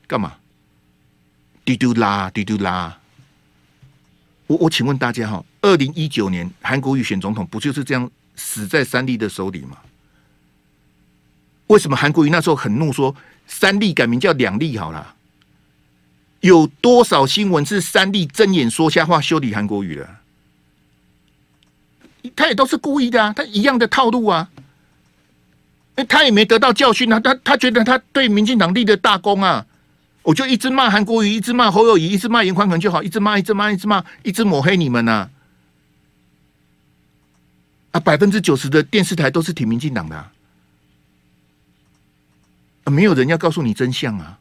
[0.07, 0.35] 干嘛？
[1.65, 2.99] 嘟嘟啦，嘟嘟啦！
[4.47, 9.77] 我我请问大家哈，二零一九年韩国瑜选总统不就是这样死在三立的手里吗？
[11.67, 13.15] 为什么韩国瑜那时候很怒说
[13.49, 15.15] 三立改名叫两立好了？
[16.41, 20.20] 有多少新闻是三立睁眼说瞎话修理韩国瑜的？
[22.37, 24.49] 他也都是故意的啊，他一样的套路啊！
[25.97, 29.67] 那他也没得到教训啊，他他觉得他对民进党立的大功啊！
[30.23, 35.31] 我就一直骂韩国瑜，一直骂侯友宜，一直骂严宽恒就好，一直骂，一直骂，一直骂，一直抹黑你们呐、
[37.93, 38.01] 啊！
[38.01, 40.33] 百分之九十的电视台都是挺民进党的，啊，
[42.91, 44.40] 没有人要告诉你真相啊！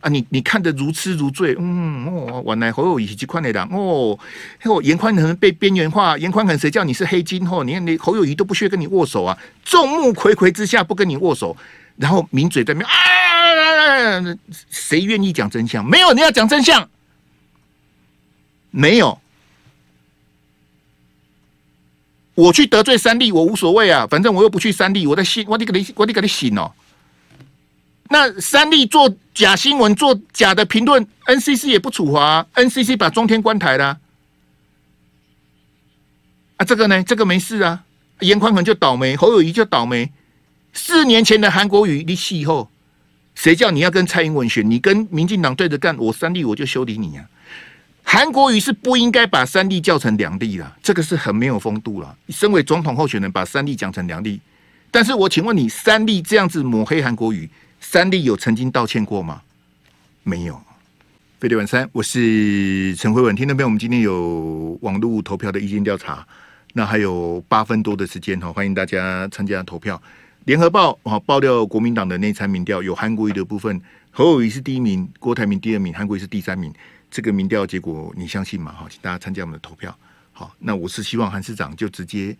[0.00, 4.18] 啊，你你看得如痴如醉，嗯哦，原来侯友宜是这款的人哦，
[4.64, 7.62] 哦，颜宽能被边缘化，颜宽能谁叫你是黑金哦？
[7.64, 11.54] 你看你侯友谊都不屑跟你握手啊，众目睽睽之下不跟你握手，
[11.96, 14.36] 然后抿嘴在那啊，
[14.70, 15.84] 谁愿意讲真相？
[15.84, 16.88] 没有你要讲真相，
[18.70, 19.18] 没有。
[22.36, 26.72] 我去得罪三立，我无所谓啊，反正我又不去三立，我在信，我得给你，我得给你信哦。
[28.08, 33.98] 那三立做假新闻、做假的评论，NCC 也不处罚啊，NCC 把中天关台了
[36.58, 37.82] 啊，这个呢，这个没事啊，
[38.18, 40.12] 严宽恒就倒霉，侯友宜就倒霉。
[40.74, 42.70] 四年前的韩国瑜，你气候，
[43.34, 44.70] 谁叫你要跟蔡英文选？
[44.70, 47.24] 你跟民进党对着干，我三立我就修理你啊。
[48.02, 52.14] 韩国瑜是不应该把三立叫成两立的，这个是很没有风度了。
[52.28, 54.38] 身为总统候选人，把三立讲成两立，
[54.90, 57.48] 但是我请问你，三立这样子抹黑韩国瑜，
[57.80, 59.42] 三立有曾经道歉过吗？
[60.22, 60.60] 没有。
[61.40, 63.34] 飞碟晚餐，我是陈辉文。
[63.34, 63.66] 听到没有？
[63.66, 66.24] 我们今天有网络投票的意见调查，
[66.74, 70.00] 那还有八分多的时间哈，欢迎大家参加投票。
[70.44, 76.72] 联合报啊爆料国民党的内参民调，有韩国瑜的部分，侯友宜是第一名，郭台铭第二名，韩国瑜是第三名。
[77.10, 78.72] 这个民调结果你相信吗？
[78.76, 79.96] 好，请大家参加我们的投票。
[80.32, 82.36] 好，那我是希望韩市长就直接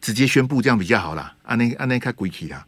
[0.00, 1.36] 直接宣布，这样比较好啦。
[1.44, 2.66] 按那按那开鬼气啦。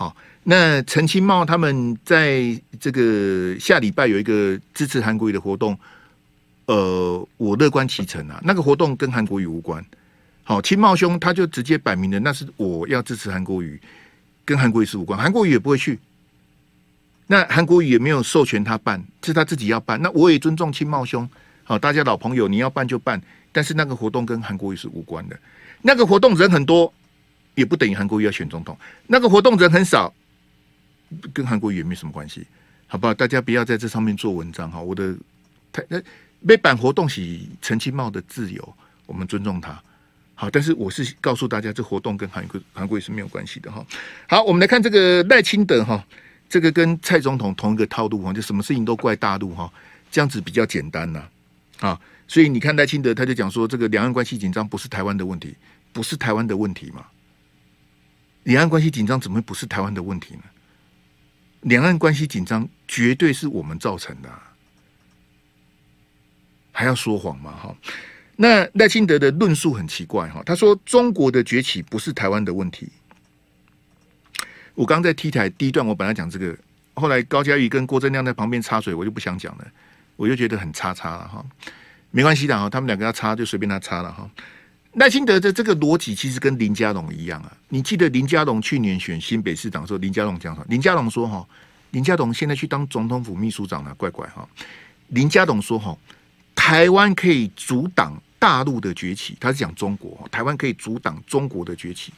[0.00, 5.78] 好，那陈清茂他们在这个下礼拜有一个支持韩国瑜的活动，
[6.64, 8.40] 呃，我乐观其成啊。
[8.42, 9.84] 那个活动跟韩国瑜无关。
[10.42, 13.78] 好，清茂兄他就直接摆明了，那是我要支持韩国瑜，
[14.42, 15.98] 跟韩国瑜是无关，韩国瑜也不会去。
[17.26, 20.00] 那韩国瑜也没有授权他办，是他自己要办。
[20.00, 21.28] 那我也尊重清茂兄，
[21.62, 23.20] 好，大家老朋友，你要办就办。
[23.52, 25.38] 但是那个活动跟韩国瑜是无关的。
[25.82, 26.90] 那个活动人很多，
[27.54, 28.76] 也不等于韩国瑜要选总统。
[29.06, 30.12] 那个活动人很少，
[31.32, 32.46] 跟韩国瑜也没什么关系，
[32.86, 33.14] 好不好？
[33.14, 34.80] 大家不要在这上面做文章哈。
[34.80, 35.14] 我的
[35.72, 36.00] 太那
[36.40, 38.74] 没办活动是陈其茂的自由，
[39.06, 39.80] 我们尊重他。
[40.34, 43.84] 好，但是我是告诉大家，这活动跟韩国韩国瑜是没有关系的哈。
[44.28, 46.04] 好，我们来看这个赖清德哈。
[46.48, 49.72] 这个跟蔡总统同一个套路哈，就什么事情都怪大陆哈，
[50.10, 51.22] 这样子比较简单呐
[51.78, 55.54] 啊，所以你看赖清德他就讲说，这个两岸关系紧张不是台湾的问题，
[55.92, 57.06] 不是台湾的问题嘛？
[58.44, 60.42] 两岸关系紧张怎么会不是台湾的问题呢？
[61.62, 64.30] 两岸关系紧张绝对是我们造成的，
[66.72, 67.52] 还要说谎吗？
[67.52, 67.76] 哈，
[68.36, 72.88] 那赖清德的论述很奇怪哈，他说中国的崛起不是台湾的问题。
[74.74, 76.56] 我刚在 T 台第一段，我本来讲这个，
[76.94, 79.66] 后来高嘉瑜跟郭正亮在旁边插水，我就不想讲了，
[80.16, 81.44] 我就觉得很叉叉了哈，
[82.10, 84.30] 没关系的哈，他们两个要插就随便他插了哈。
[84.94, 90.66] 赖清德的这个逻辑其实跟林佳龙一样啊，你记得林佳龙去年选新北市长的时候，林佳龙讲什么？
[90.68, 91.46] 林佳龙说哈，
[91.92, 94.48] 林佳龙现在去当总统府秘书长了，怪怪哈。
[95.08, 95.96] 林佳龙说哈，
[96.56, 102.12] 台湾可以阻挡大陆的崛起，他是讲中国，台湾可以阻挡中国的崛起。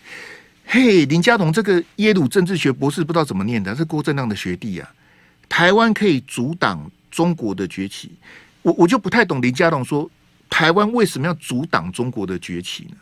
[0.64, 4.90] 嘿，林佳龙这个耶鲁政治学博士不知道怎么念的，是郭正亮的学弟啊。
[5.46, 8.11] 台湾可以阻挡中国的崛起，
[8.62, 10.11] 我我就不太懂林佳龙说
[10.52, 12.96] 台湾为什么要阻挡中国的崛起呢？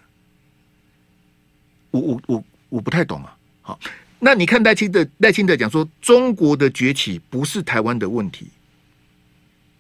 [1.91, 3.37] 我我我我不太懂啊。
[3.61, 3.81] 好，
[4.21, 8.47] 那你看赖清德赖清德讲说中国的崛起不是台湾的问题。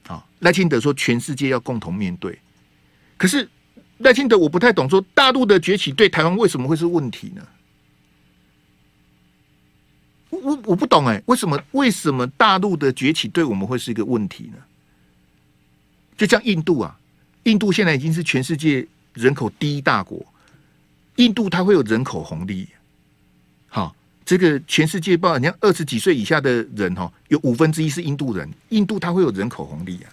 [0.09, 2.37] 好，赖清德说全世界要共同面对，
[3.16, 3.48] 可是
[3.98, 7.46] 赖清德我不太懂说大陆的崛起对台湾为什么会是问题呢？
[10.30, 14.59] 我我不懂哎、为什么为什么大陆的崛起对我们会是一个问题呢？
[16.16, 16.99] 就像印度啊，
[17.44, 20.24] 印度现在已经是全世界人口第一大国，
[21.16, 22.68] 印度它会有人口红利。
[23.68, 30.12] 好，这个全世界报，你看二十几岁以下的人哈，有五分之一是印度人，印度它会有人口红利啊。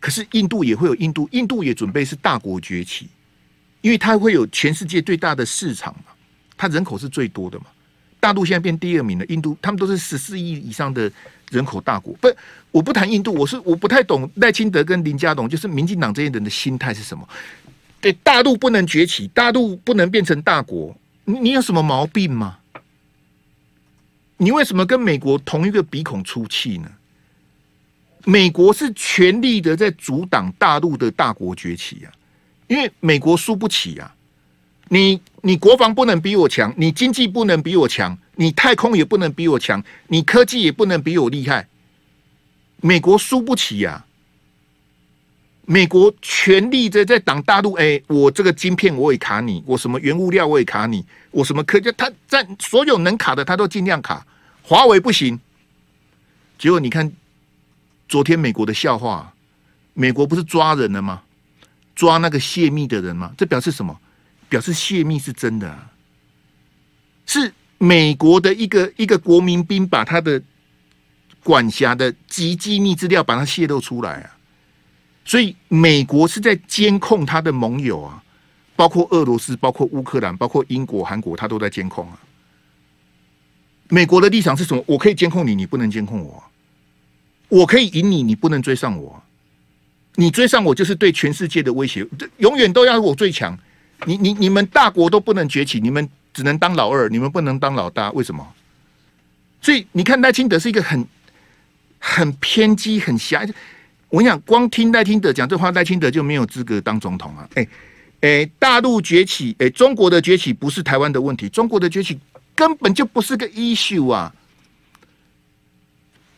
[0.00, 3.08] 可是印度也会有印度，印度也准备是大国崛起，
[3.80, 6.12] 因为它会有全世界最大的市场嘛，
[6.56, 7.66] 它人口是最多的嘛。
[8.20, 11.10] 大陆现在变第二名了，印度他们都是十四亿以上的
[11.50, 12.12] 人口大国。
[12.14, 12.28] 不，
[12.70, 17.28] 我不谈印度，我是我不太懂赖清德跟林佳龙，就是民进党这些人的心态是什么？
[18.00, 22.58] 对，大陆不能崛起，大陆不能变成大国，你你有什么毛病吗？
[24.36, 26.88] 你为什么跟美国同一个鼻孔出气呢？
[28.24, 32.12] 美国是全力的在阻挡大陆的大国崛起啊，
[32.66, 34.14] 因为美国输不起啊。
[34.90, 41.68] 你你国防不能比我强，你经济不能比我强，你太空也不能比我强，你科技也不能比我厉害。
[42.80, 44.04] 美国输不起呀、
[45.66, 54.24] 美国全力在在挡大陆，哎、我这个晶片我也卡你，我什么原物料我也卡你，我什么科技，他在所有能卡的他都尽量卡。
[54.62, 55.38] 华为不行，
[56.58, 57.10] 结果你看
[58.08, 59.32] 昨天美国的笑话，
[59.92, 61.22] 美国不是抓人了吗？
[61.94, 63.32] 抓那个泄密的人吗？
[63.36, 63.98] 这表示什么？
[64.48, 65.78] 表示泄密是真的，
[67.26, 70.42] 是美国的一个一个国民兵把他的
[71.42, 74.36] 管辖的极机密资料把它泄露出来啊。
[75.24, 78.22] 所以美国是在监控他的盟友啊，
[78.74, 82.18] 包括俄罗斯、包括乌克兰、包括英国、韩国，他都在监控啊。
[83.88, 84.82] 美国的立场是什么？
[84.86, 86.42] 我可以监控你，你不能监控我。
[87.48, 89.22] 我可以赢你，你不能追上我。
[90.14, 92.06] 你追上我就是对全世界的威胁，
[92.38, 93.58] 永远都要我最强。
[94.06, 98.10] 你你你们大国都不能崛起，你们只能当老二，你们不能当老大。
[98.12, 98.46] 为什么？
[99.60, 101.06] 所以你看赖清德是一个很
[101.98, 103.48] 很偏激、很狭隘。
[104.08, 107.48] 我跟你讲，光听赖清德讲这话，赖清德就没有资格当总统啊！
[107.54, 107.68] 哎
[108.20, 112.18] 哎，大陆崛起，哎，中国的崛起不是台湾的问题，中国的崛起。
[112.54, 114.34] 根本就不是个 issue 啊！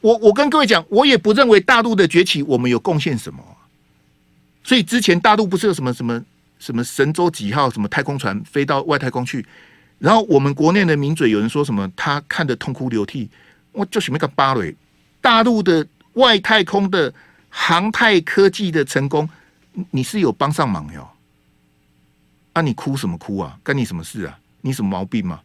[0.03, 3.43] 我我跟各位讲，我也不认为大陆的崛起我们有贡献什么。
[4.63, 6.23] 所以之前大陆不是有什么什么
[6.61, 9.45] 什么神舟几号什么太空船飞到外太空去，
[9.99, 13.29] 然后我们国内的名嘴有人说什么他看得痛哭流涕，
[13.73, 14.73] 我就是那个芭蕾。
[15.21, 17.13] 大陆的外太空的
[17.49, 19.29] 航太科技的成功，
[19.91, 21.11] 你是有帮上忙哟？
[22.53, 23.59] 啊，你哭什么哭啊？
[23.63, 24.39] 干你什么事啊？
[24.61, 25.41] 你什么毛病吗？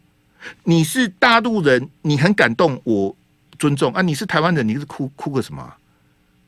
[0.64, 3.16] 你是大陆人，你很感动，我
[3.58, 4.02] 尊重啊。
[4.02, 5.74] 你是台湾人，你是哭哭个什么？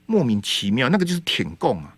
[0.06, 1.94] 莫名其妙，那个就是舔共啊。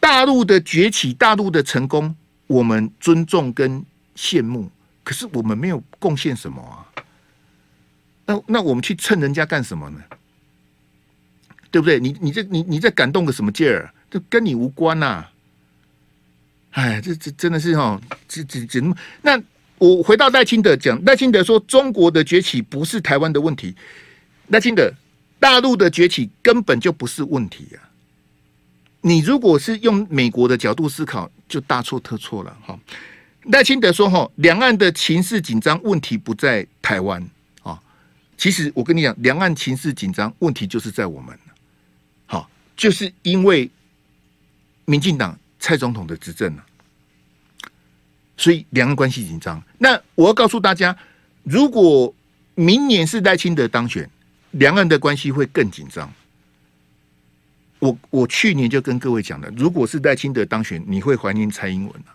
[0.00, 3.84] 大陆的崛起，大陆的成功，我们尊重跟
[4.16, 4.68] 羡慕，
[5.04, 6.82] 可是我们没有贡献什么啊。
[8.26, 10.00] 那那我们去蹭人家干什么呢？
[11.70, 12.00] 对不对？
[12.00, 13.92] 你你这你你在感动个什么劲儿？
[14.10, 15.24] 这跟你无关呐、
[16.72, 18.80] 哎，这这真的是哦，这这这
[19.22, 19.40] 那。
[19.78, 23.74] 我回到赖清德讲，赖清德说中国的崛起不是台湾的问题，
[24.48, 24.92] 赖清德，
[25.38, 27.80] 大陆的崛起根本就不是问题啊！
[29.02, 32.78] 你如果是用美国的角度思考，就大错特错了哈。
[33.44, 37.26] 赖清德说哈，两岸的情势紧张，问题不在台湾
[37.62, 37.80] 啊。
[38.36, 41.38] 其实我跟你讲，两岸情势紧张，问题就是在我们，
[42.26, 43.70] 好，就是因为
[44.84, 46.64] 民进党蔡总统的执政了。
[48.36, 49.62] 所以两岸关系紧张。
[49.78, 50.94] 那我要告诉大家，
[51.42, 52.14] 如果
[52.54, 54.08] 明年是赖清德当选，
[54.52, 56.12] 两岸的关系会更紧张。
[57.80, 62.14] 我我去年就跟各位讲了，如果是赖清德当选，你会怀念蔡英文啊？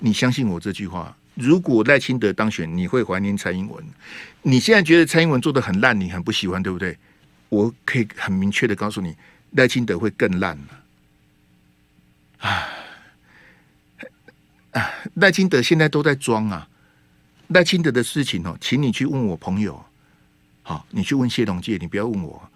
[0.00, 1.16] 你相信我这句话？
[1.34, 3.84] 如果赖清德当选，你会怀念蔡英文？
[4.42, 6.96] 你现在觉得蔡英文做得很烂，你很不喜欢，对不对？
[7.50, 9.14] 我可以很明确的告诉你，
[9.52, 10.64] 赖清德会更烂了。
[12.38, 12.68] 啊！
[15.14, 16.68] 赖清德现在都在装啊！
[17.48, 19.84] 赖清德的事情哦，请你去问我朋友。
[20.62, 22.50] 好，你去问谢龙介，你不要问我。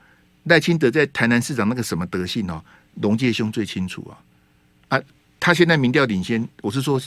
[0.44, 2.62] 赖清德在台南市长那个什么德性哦，
[3.02, 4.96] 龙介兄最清楚啊！
[4.96, 5.02] 啊，
[5.38, 7.00] 他现在民调领先，我是说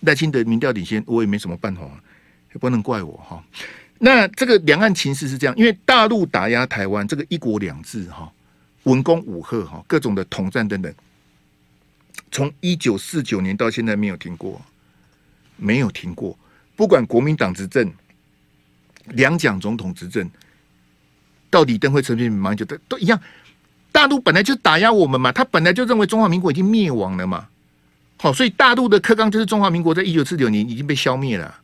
[0.00, 1.82] 赖清德民调领先，我也没什么办法，
[2.52, 3.44] 也不能怪我哈。
[3.98, 8.30] 那这个两岸情势是这样，因为大陆打压台湾，这个一国两制哈，
[8.84, 10.92] 文攻武吓哈，各种的统战等等。
[12.30, 14.60] 从一九四九年到现在没有停过，
[15.56, 16.36] 没有停过。
[16.74, 17.90] 不管国民党执政、
[19.10, 20.28] 两蒋总统执政，
[21.56, 23.18] 到底登辉、陈水扁、马英九都都一样。
[23.90, 27.48] 大陆本来就打压我们嘛，他本来就认为中华民国已经灭亡了嘛。
[28.18, 31.58] 好，所以大陆的课纲就是中华民国在一九四九年已经被消灭了。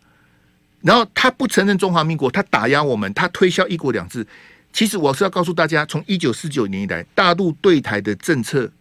[0.80, 4.26] 然后他不承认中华民国，他打压我们，他推销一国两制。
[4.72, 8.72] 其实我是要告诉大家，从一九四九年以来，大陆对台的政策。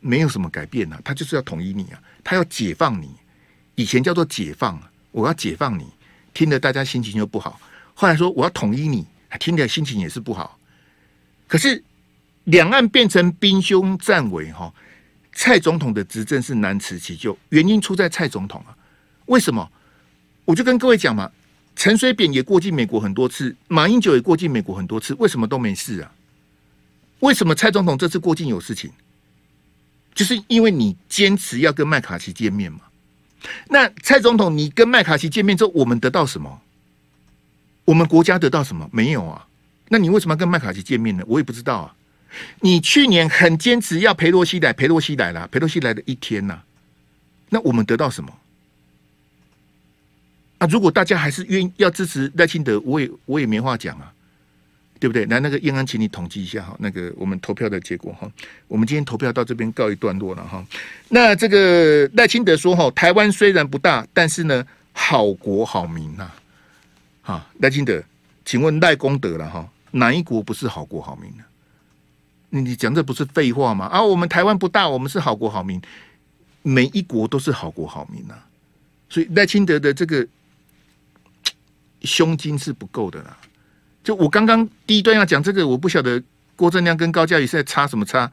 [0.00, 3.08] 没有什么改变呐、啊，他就是要统一你啊，他要解放你。
[3.76, 4.78] 以前叫做解放，
[5.12, 5.86] 我要解放你，
[6.34, 7.60] 听得大家心情就不好。
[7.94, 9.06] 后来说我要统一你，
[9.38, 10.58] 听得心情也是不好。
[11.46, 11.82] 可是
[12.44, 14.72] 两岸变成兵凶战危哈，
[15.32, 18.76] 蔡总统的执政是难辞其咎，原因出在蔡总统啊。
[19.26, 19.70] 为什么？
[20.44, 21.30] 我就跟各位讲嘛，
[21.74, 26.12] 陈水扁也过境美国很多次，马英九也过境美国很多次，为什么都没事啊？
[27.20, 28.90] 为什么蔡总统这次过境有事情？
[30.14, 32.80] 就是因为你坚持要跟麦卡锡见面嘛，
[33.68, 36.60] 那蔡总统，你跟麦卡锡见面之后，我们得到什么？
[37.84, 38.88] 我们国家得到什么？
[38.92, 39.46] 没有啊。
[39.88, 41.24] 那你为什么要跟麦卡锡见面呢？
[41.26, 41.94] 我也不知道啊。
[42.60, 46.62] 你去年很坚持要裴洛西来，裴洛西来了，裴洛西来了一天呐、
[47.50, 48.32] 那我们得到什么？
[50.58, 54.10] 啊，如果大家还是愿意要支持赖清德，我也我也没话讲啊。
[55.00, 55.26] 对不对？
[55.26, 58.30] 来，那个燕安，请你统计一下哈，那个我们投票的结果哈。
[58.68, 60.64] 我们今天投票到这边告一段落了哈。
[61.10, 66.30] 那这个赖清德说哈，台湾虽然不大，但是呢，好国好民呐。
[67.24, 68.00] 哈，赖清德，
[68.44, 71.44] 请问赖功德了哈，哪一国不是好国好民呢？
[72.50, 73.86] 你你讲这不是废话吗？
[73.86, 75.80] 啊，我们台湾不大，我们是好国好民，
[76.62, 78.46] 每一国都是好国好民啊。
[79.08, 80.26] 所以赖清德的这个
[82.02, 83.36] 胸襟是不够的啦。
[84.02, 86.22] 就我刚刚第一段要讲这个，我不晓得
[86.54, 88.30] 郭正亮跟高嘉瑜是在差什么差，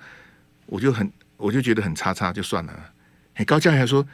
[0.65, 2.73] 我就很我就觉得很差差就算了。
[3.35, 4.05] 哎，高嘉瑜还说：“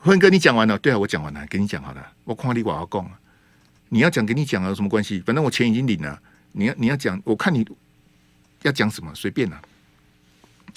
[0.00, 0.78] 辉哥，你讲完了？
[0.78, 2.12] 对啊，我讲完了，给你讲好了。
[2.24, 3.10] 我夸你我要讲，
[3.88, 5.22] 你要讲给你讲啊有什么关系？
[5.26, 6.18] 反正我钱已经领了。
[6.52, 7.66] 你要你要讲，我看你。”
[8.62, 9.60] 要讲什么随便啦。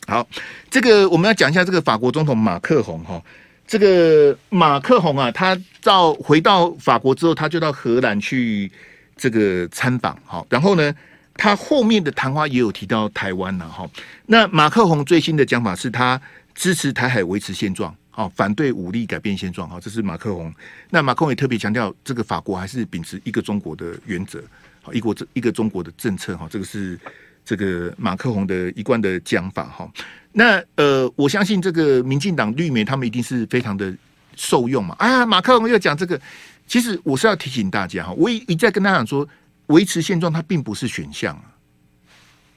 [0.05, 0.27] 好，
[0.69, 3.19] 这个我们要讲一下这个法国总统马克宏哈。
[3.65, 8.71] 这个马克宏啊，他到回到法国之后，他就到荷兰去
[9.15, 10.15] 这个参访。
[10.23, 10.93] 好，然后呢，
[11.33, 13.89] 他后面的谈话也有提到台湾了哈。
[14.27, 16.21] 那马克宏最新的讲法是他
[16.53, 19.69] 支持台海维持现状，哦，反对武力改变现状。
[19.69, 20.53] 哈，这是马克宏。
[20.89, 24.43] 那马克宏也特别强调，这个法国还是秉持一个中国的原则，
[24.81, 26.35] 好，一国这一个中国的政策。
[26.37, 26.99] 哈，这个是。
[27.45, 29.91] 这个马克宏的一贯的讲法哈，
[30.31, 33.91] 那呃，我相信这个民进党绿媒他们一定是非常的
[34.35, 34.95] 受用嘛。
[34.99, 36.19] 啊，马克宏又讲这个，
[36.67, 39.27] 其实我是要提醒大家哈，我一一再跟大家讲说，
[39.67, 41.41] 维持现状它并不是选项，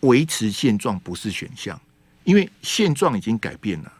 [0.00, 1.80] 维持现状不是选项，
[2.24, 3.90] 因为现状已经改变了。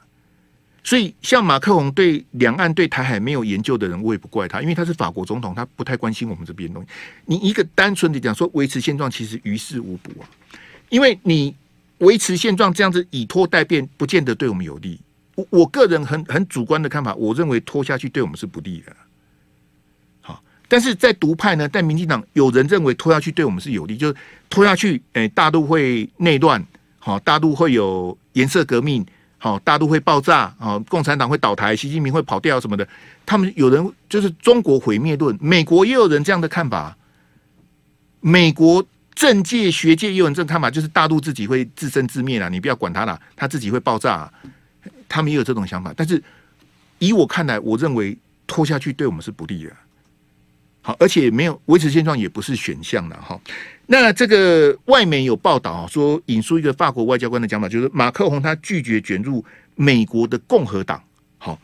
[0.84, 6.88] 所以像马克宏对两岸对台海没有研究的人，我也不怪他，因为他是法国总统，他不太关心我们这边东西。
[7.26, 10.28] 你一个单纯的讲说维持现状，其实于事无补啊。
[10.88, 11.54] 因为你
[11.98, 14.98] 维持现状这样子以拖待变，不见得对我们有利。
[15.36, 18.92] 我我个人很很主观的看法，我认为拖下去对我们是不利的。
[20.20, 24.16] 好，但是在独派呢，在民进党有人认为拖下去对我们是有利，就是
[24.50, 26.62] 拖下去，诶，大陆会内乱，
[26.98, 29.06] 好，大陆会有颜色革命，
[29.42, 32.86] 好，大陆会爆炸，好，共产党会倒台，习近平会跑掉什么的。
[33.26, 36.96] 他们有人就是中国毁灭论，美国也有人这样的看法，
[38.20, 38.86] 美国。
[39.14, 44.28] 政界、学界也有人这种看法，就是大陆自己会自生自灭了，你不要管他了，他自己会爆炸。
[45.06, 46.20] 他们也有这种想法，但是
[46.98, 48.16] 以我看来，我认为
[48.46, 49.70] 拖下去对我们是不利的。
[50.82, 53.40] 好，而且没有维持现状也不是选项了哈。
[53.86, 59.42] 那这个外媒有报道说，引述一个法国外交官的讲法，就是马克宏他拒绝卷入
[59.74, 61.02] 美国的共和党，
[61.38, 61.58] 好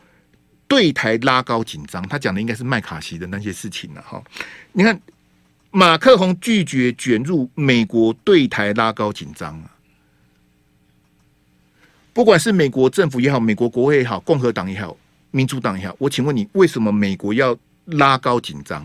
[0.67, 2.01] 对台拉高紧张。
[2.07, 4.23] 他讲的应该是麦卡锡的那些事情了哈。
[4.71, 4.99] 你看。
[5.71, 9.69] 马克宏拒绝卷入美国对台拉高紧张啊！
[12.11, 14.97] 不管是美国政府也好，美国国会也好，共和党也好，
[15.29, 17.55] 民主党也好，我请问你，为什么美国要
[17.85, 18.83] 拉高紧张？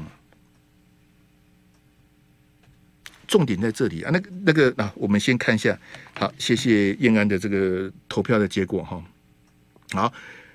[3.26, 4.10] 重点在这里啊！
[4.12, 5.78] 那个那个啊，我们先看一下。
[6.18, 9.02] 好，谢谢燕安的这个投票的结果哈。
[9.92, 10.12] 好，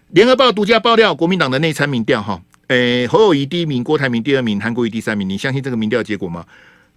[0.09, 2.41] 联合报独家爆料，国民党的内参民调哈。
[2.67, 5.27] 诶、侯友谊第一名，郭台铭第二名，韩国瑜第三名。
[5.27, 6.45] 你相信这个民调结果吗？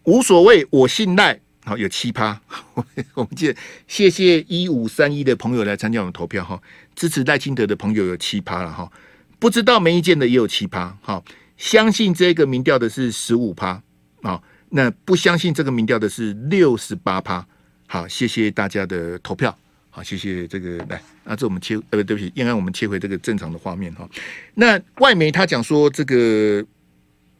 [0.05, 1.41] 无所谓，我信赖。
[1.64, 2.41] 好，有七趴。
[3.14, 3.57] 我们记得，
[3.87, 6.61] 谢谢一五三一的朋友来参加我们投票哈。
[6.95, 8.91] 支持赖清德的朋友有七趴了哈。
[9.39, 10.97] 不知道没意见的也有七趴。
[11.01, 11.25] 好，
[11.57, 13.81] 相信这个民调的是十五趴。
[14.23, 14.43] 好，
[14.75, 17.47] 那不相信这个民调的是六十八趴。
[17.87, 19.55] 好，谢谢大家的投票。
[19.91, 24.09] 好，谢谢这个来，那这我们切呃，对不起，应该我们切回这个正常的画面哈。
[24.55, 26.64] 那外媒他讲说，这个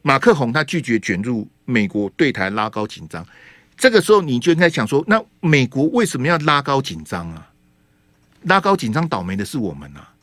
[0.03, 3.25] 马克宏他拒绝卷入美国对台拉高紧张，
[3.75, 7.49] 这个时候你就应该想说，那美国为什么要拉高紧张啊？
[8.43, 10.13] 拉高紧张倒霉的是我们啊！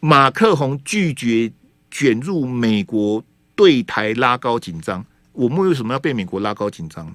[0.00, 1.52] 马克宏拒绝
[1.90, 3.22] 卷入美国
[3.56, 7.14] 对台拉高紧张，我们为什么要被美国拉高紧张呢？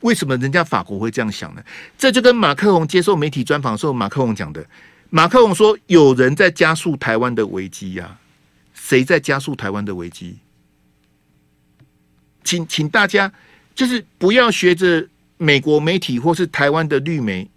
[0.00, 1.62] 为什么人家法国会这样想呢？
[1.98, 4.64] 这就跟马克龙接受媒体专访的时候，马克龙讲的。
[5.10, 8.16] 马克龙说：“有人在加速台湾的危机呀，
[8.72, 10.38] 谁在加速台湾的危机？”
[12.44, 13.30] 请请大家
[13.74, 15.06] 就是不要学着
[15.36, 17.50] 美国媒体或是台湾的绿媒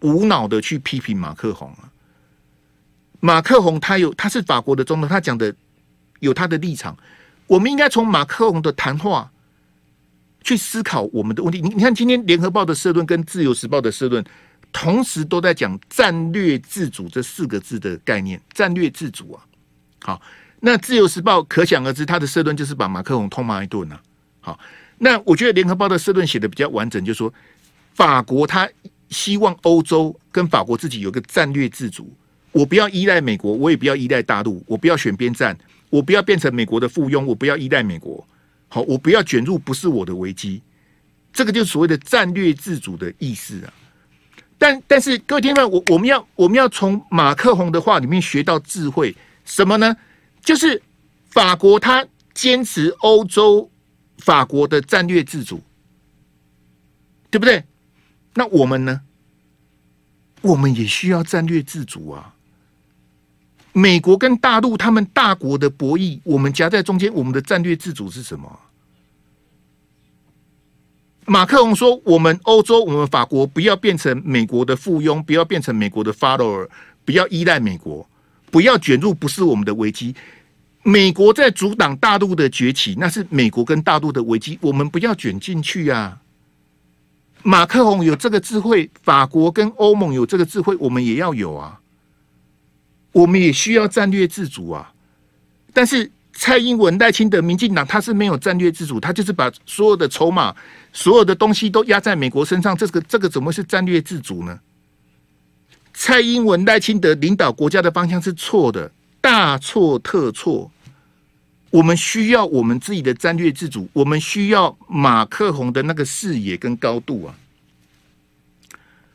[0.00, 1.90] 无脑的去批评马克宏啊。
[3.18, 5.54] 马克宏他有他是法国的总统，他讲的
[6.20, 6.96] 有他的立场。
[7.46, 9.30] 我们应该从马克龙的谈话。
[10.42, 11.60] 去思考我们的问题。
[11.60, 14.24] 你你看，今天联合报的社论跟自由时报的社论，
[14.72, 18.40] 同时都在讲战略自主这四个字的概念。
[18.54, 19.44] 战略自主啊，
[20.00, 20.22] 好，
[20.60, 24.00] 那自由时报可想而知，他的社论就是把马克龙痛骂一顿啊。
[24.40, 24.58] 好，
[24.96, 27.30] 那我觉得联合报的社论写的比较完整，就是说
[27.92, 28.66] 法国他
[29.10, 32.10] 希望欧洲跟法国自己有个战略自主，
[32.52, 35.54] 我不要依赖美国，我也不要依赖大陆，我不要选边站，
[35.90, 38.26] 我不要变成美国的附庸，我不要依赖美国。
[38.68, 40.62] 好，我不要卷入不是我的危机，
[41.32, 43.72] 这个就是所谓的战略自主的意思啊。
[44.56, 49.14] 但但是各位听众，我我们要我们要从马克宏的话里面学到智慧，
[49.44, 49.96] 什么呢？
[50.42, 50.80] 就是
[51.30, 53.68] 法国他坚持欧洲
[54.18, 55.60] 法国的战略自主，
[57.30, 57.64] 对不对？
[58.34, 59.00] 那我们呢？
[60.42, 62.34] 我们也需要战略自主啊！
[63.72, 68.58] 美国跟大陆他们大国的博弈，我们夹在中间，我们的战略自主是什么？
[71.26, 76.68] 马克龙说：“我们欧洲，我们法国不要变成美国的附庸，不要变成美国的 follower，
[77.04, 78.04] 不要依赖美国，
[78.50, 80.12] 不要卷入不是我们的危机。
[80.82, 86.18] 美国在阻挡大陆的崛起，那是美国跟大陆的危机，我们不要卷进去啊！”
[87.44, 91.79] 马克龙有这个智慧，法国跟欧盟有这个智慧，我们也要有啊！
[93.12, 94.92] 我们也需要战略自主啊！
[95.72, 100.54] 但是蔡英文、赖清德、民进党，他是没有战略自主，他就是把所有的筹码、
[100.92, 104.58] 所有的东西都压在美国身上，这个这个怎么是战略自主呢？
[105.92, 108.90] 蔡英文、赖清德领导国家的方向是错的，
[109.20, 110.70] 大错特错。
[111.70, 117.34] 我们需要我们自己的战略自主，我们需要马克宏的那个视野跟高度啊，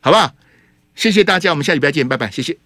[0.00, 0.32] 好不好？
[0.94, 2.56] 谢谢大家，我们下礼拜见，拜拜，谢谢。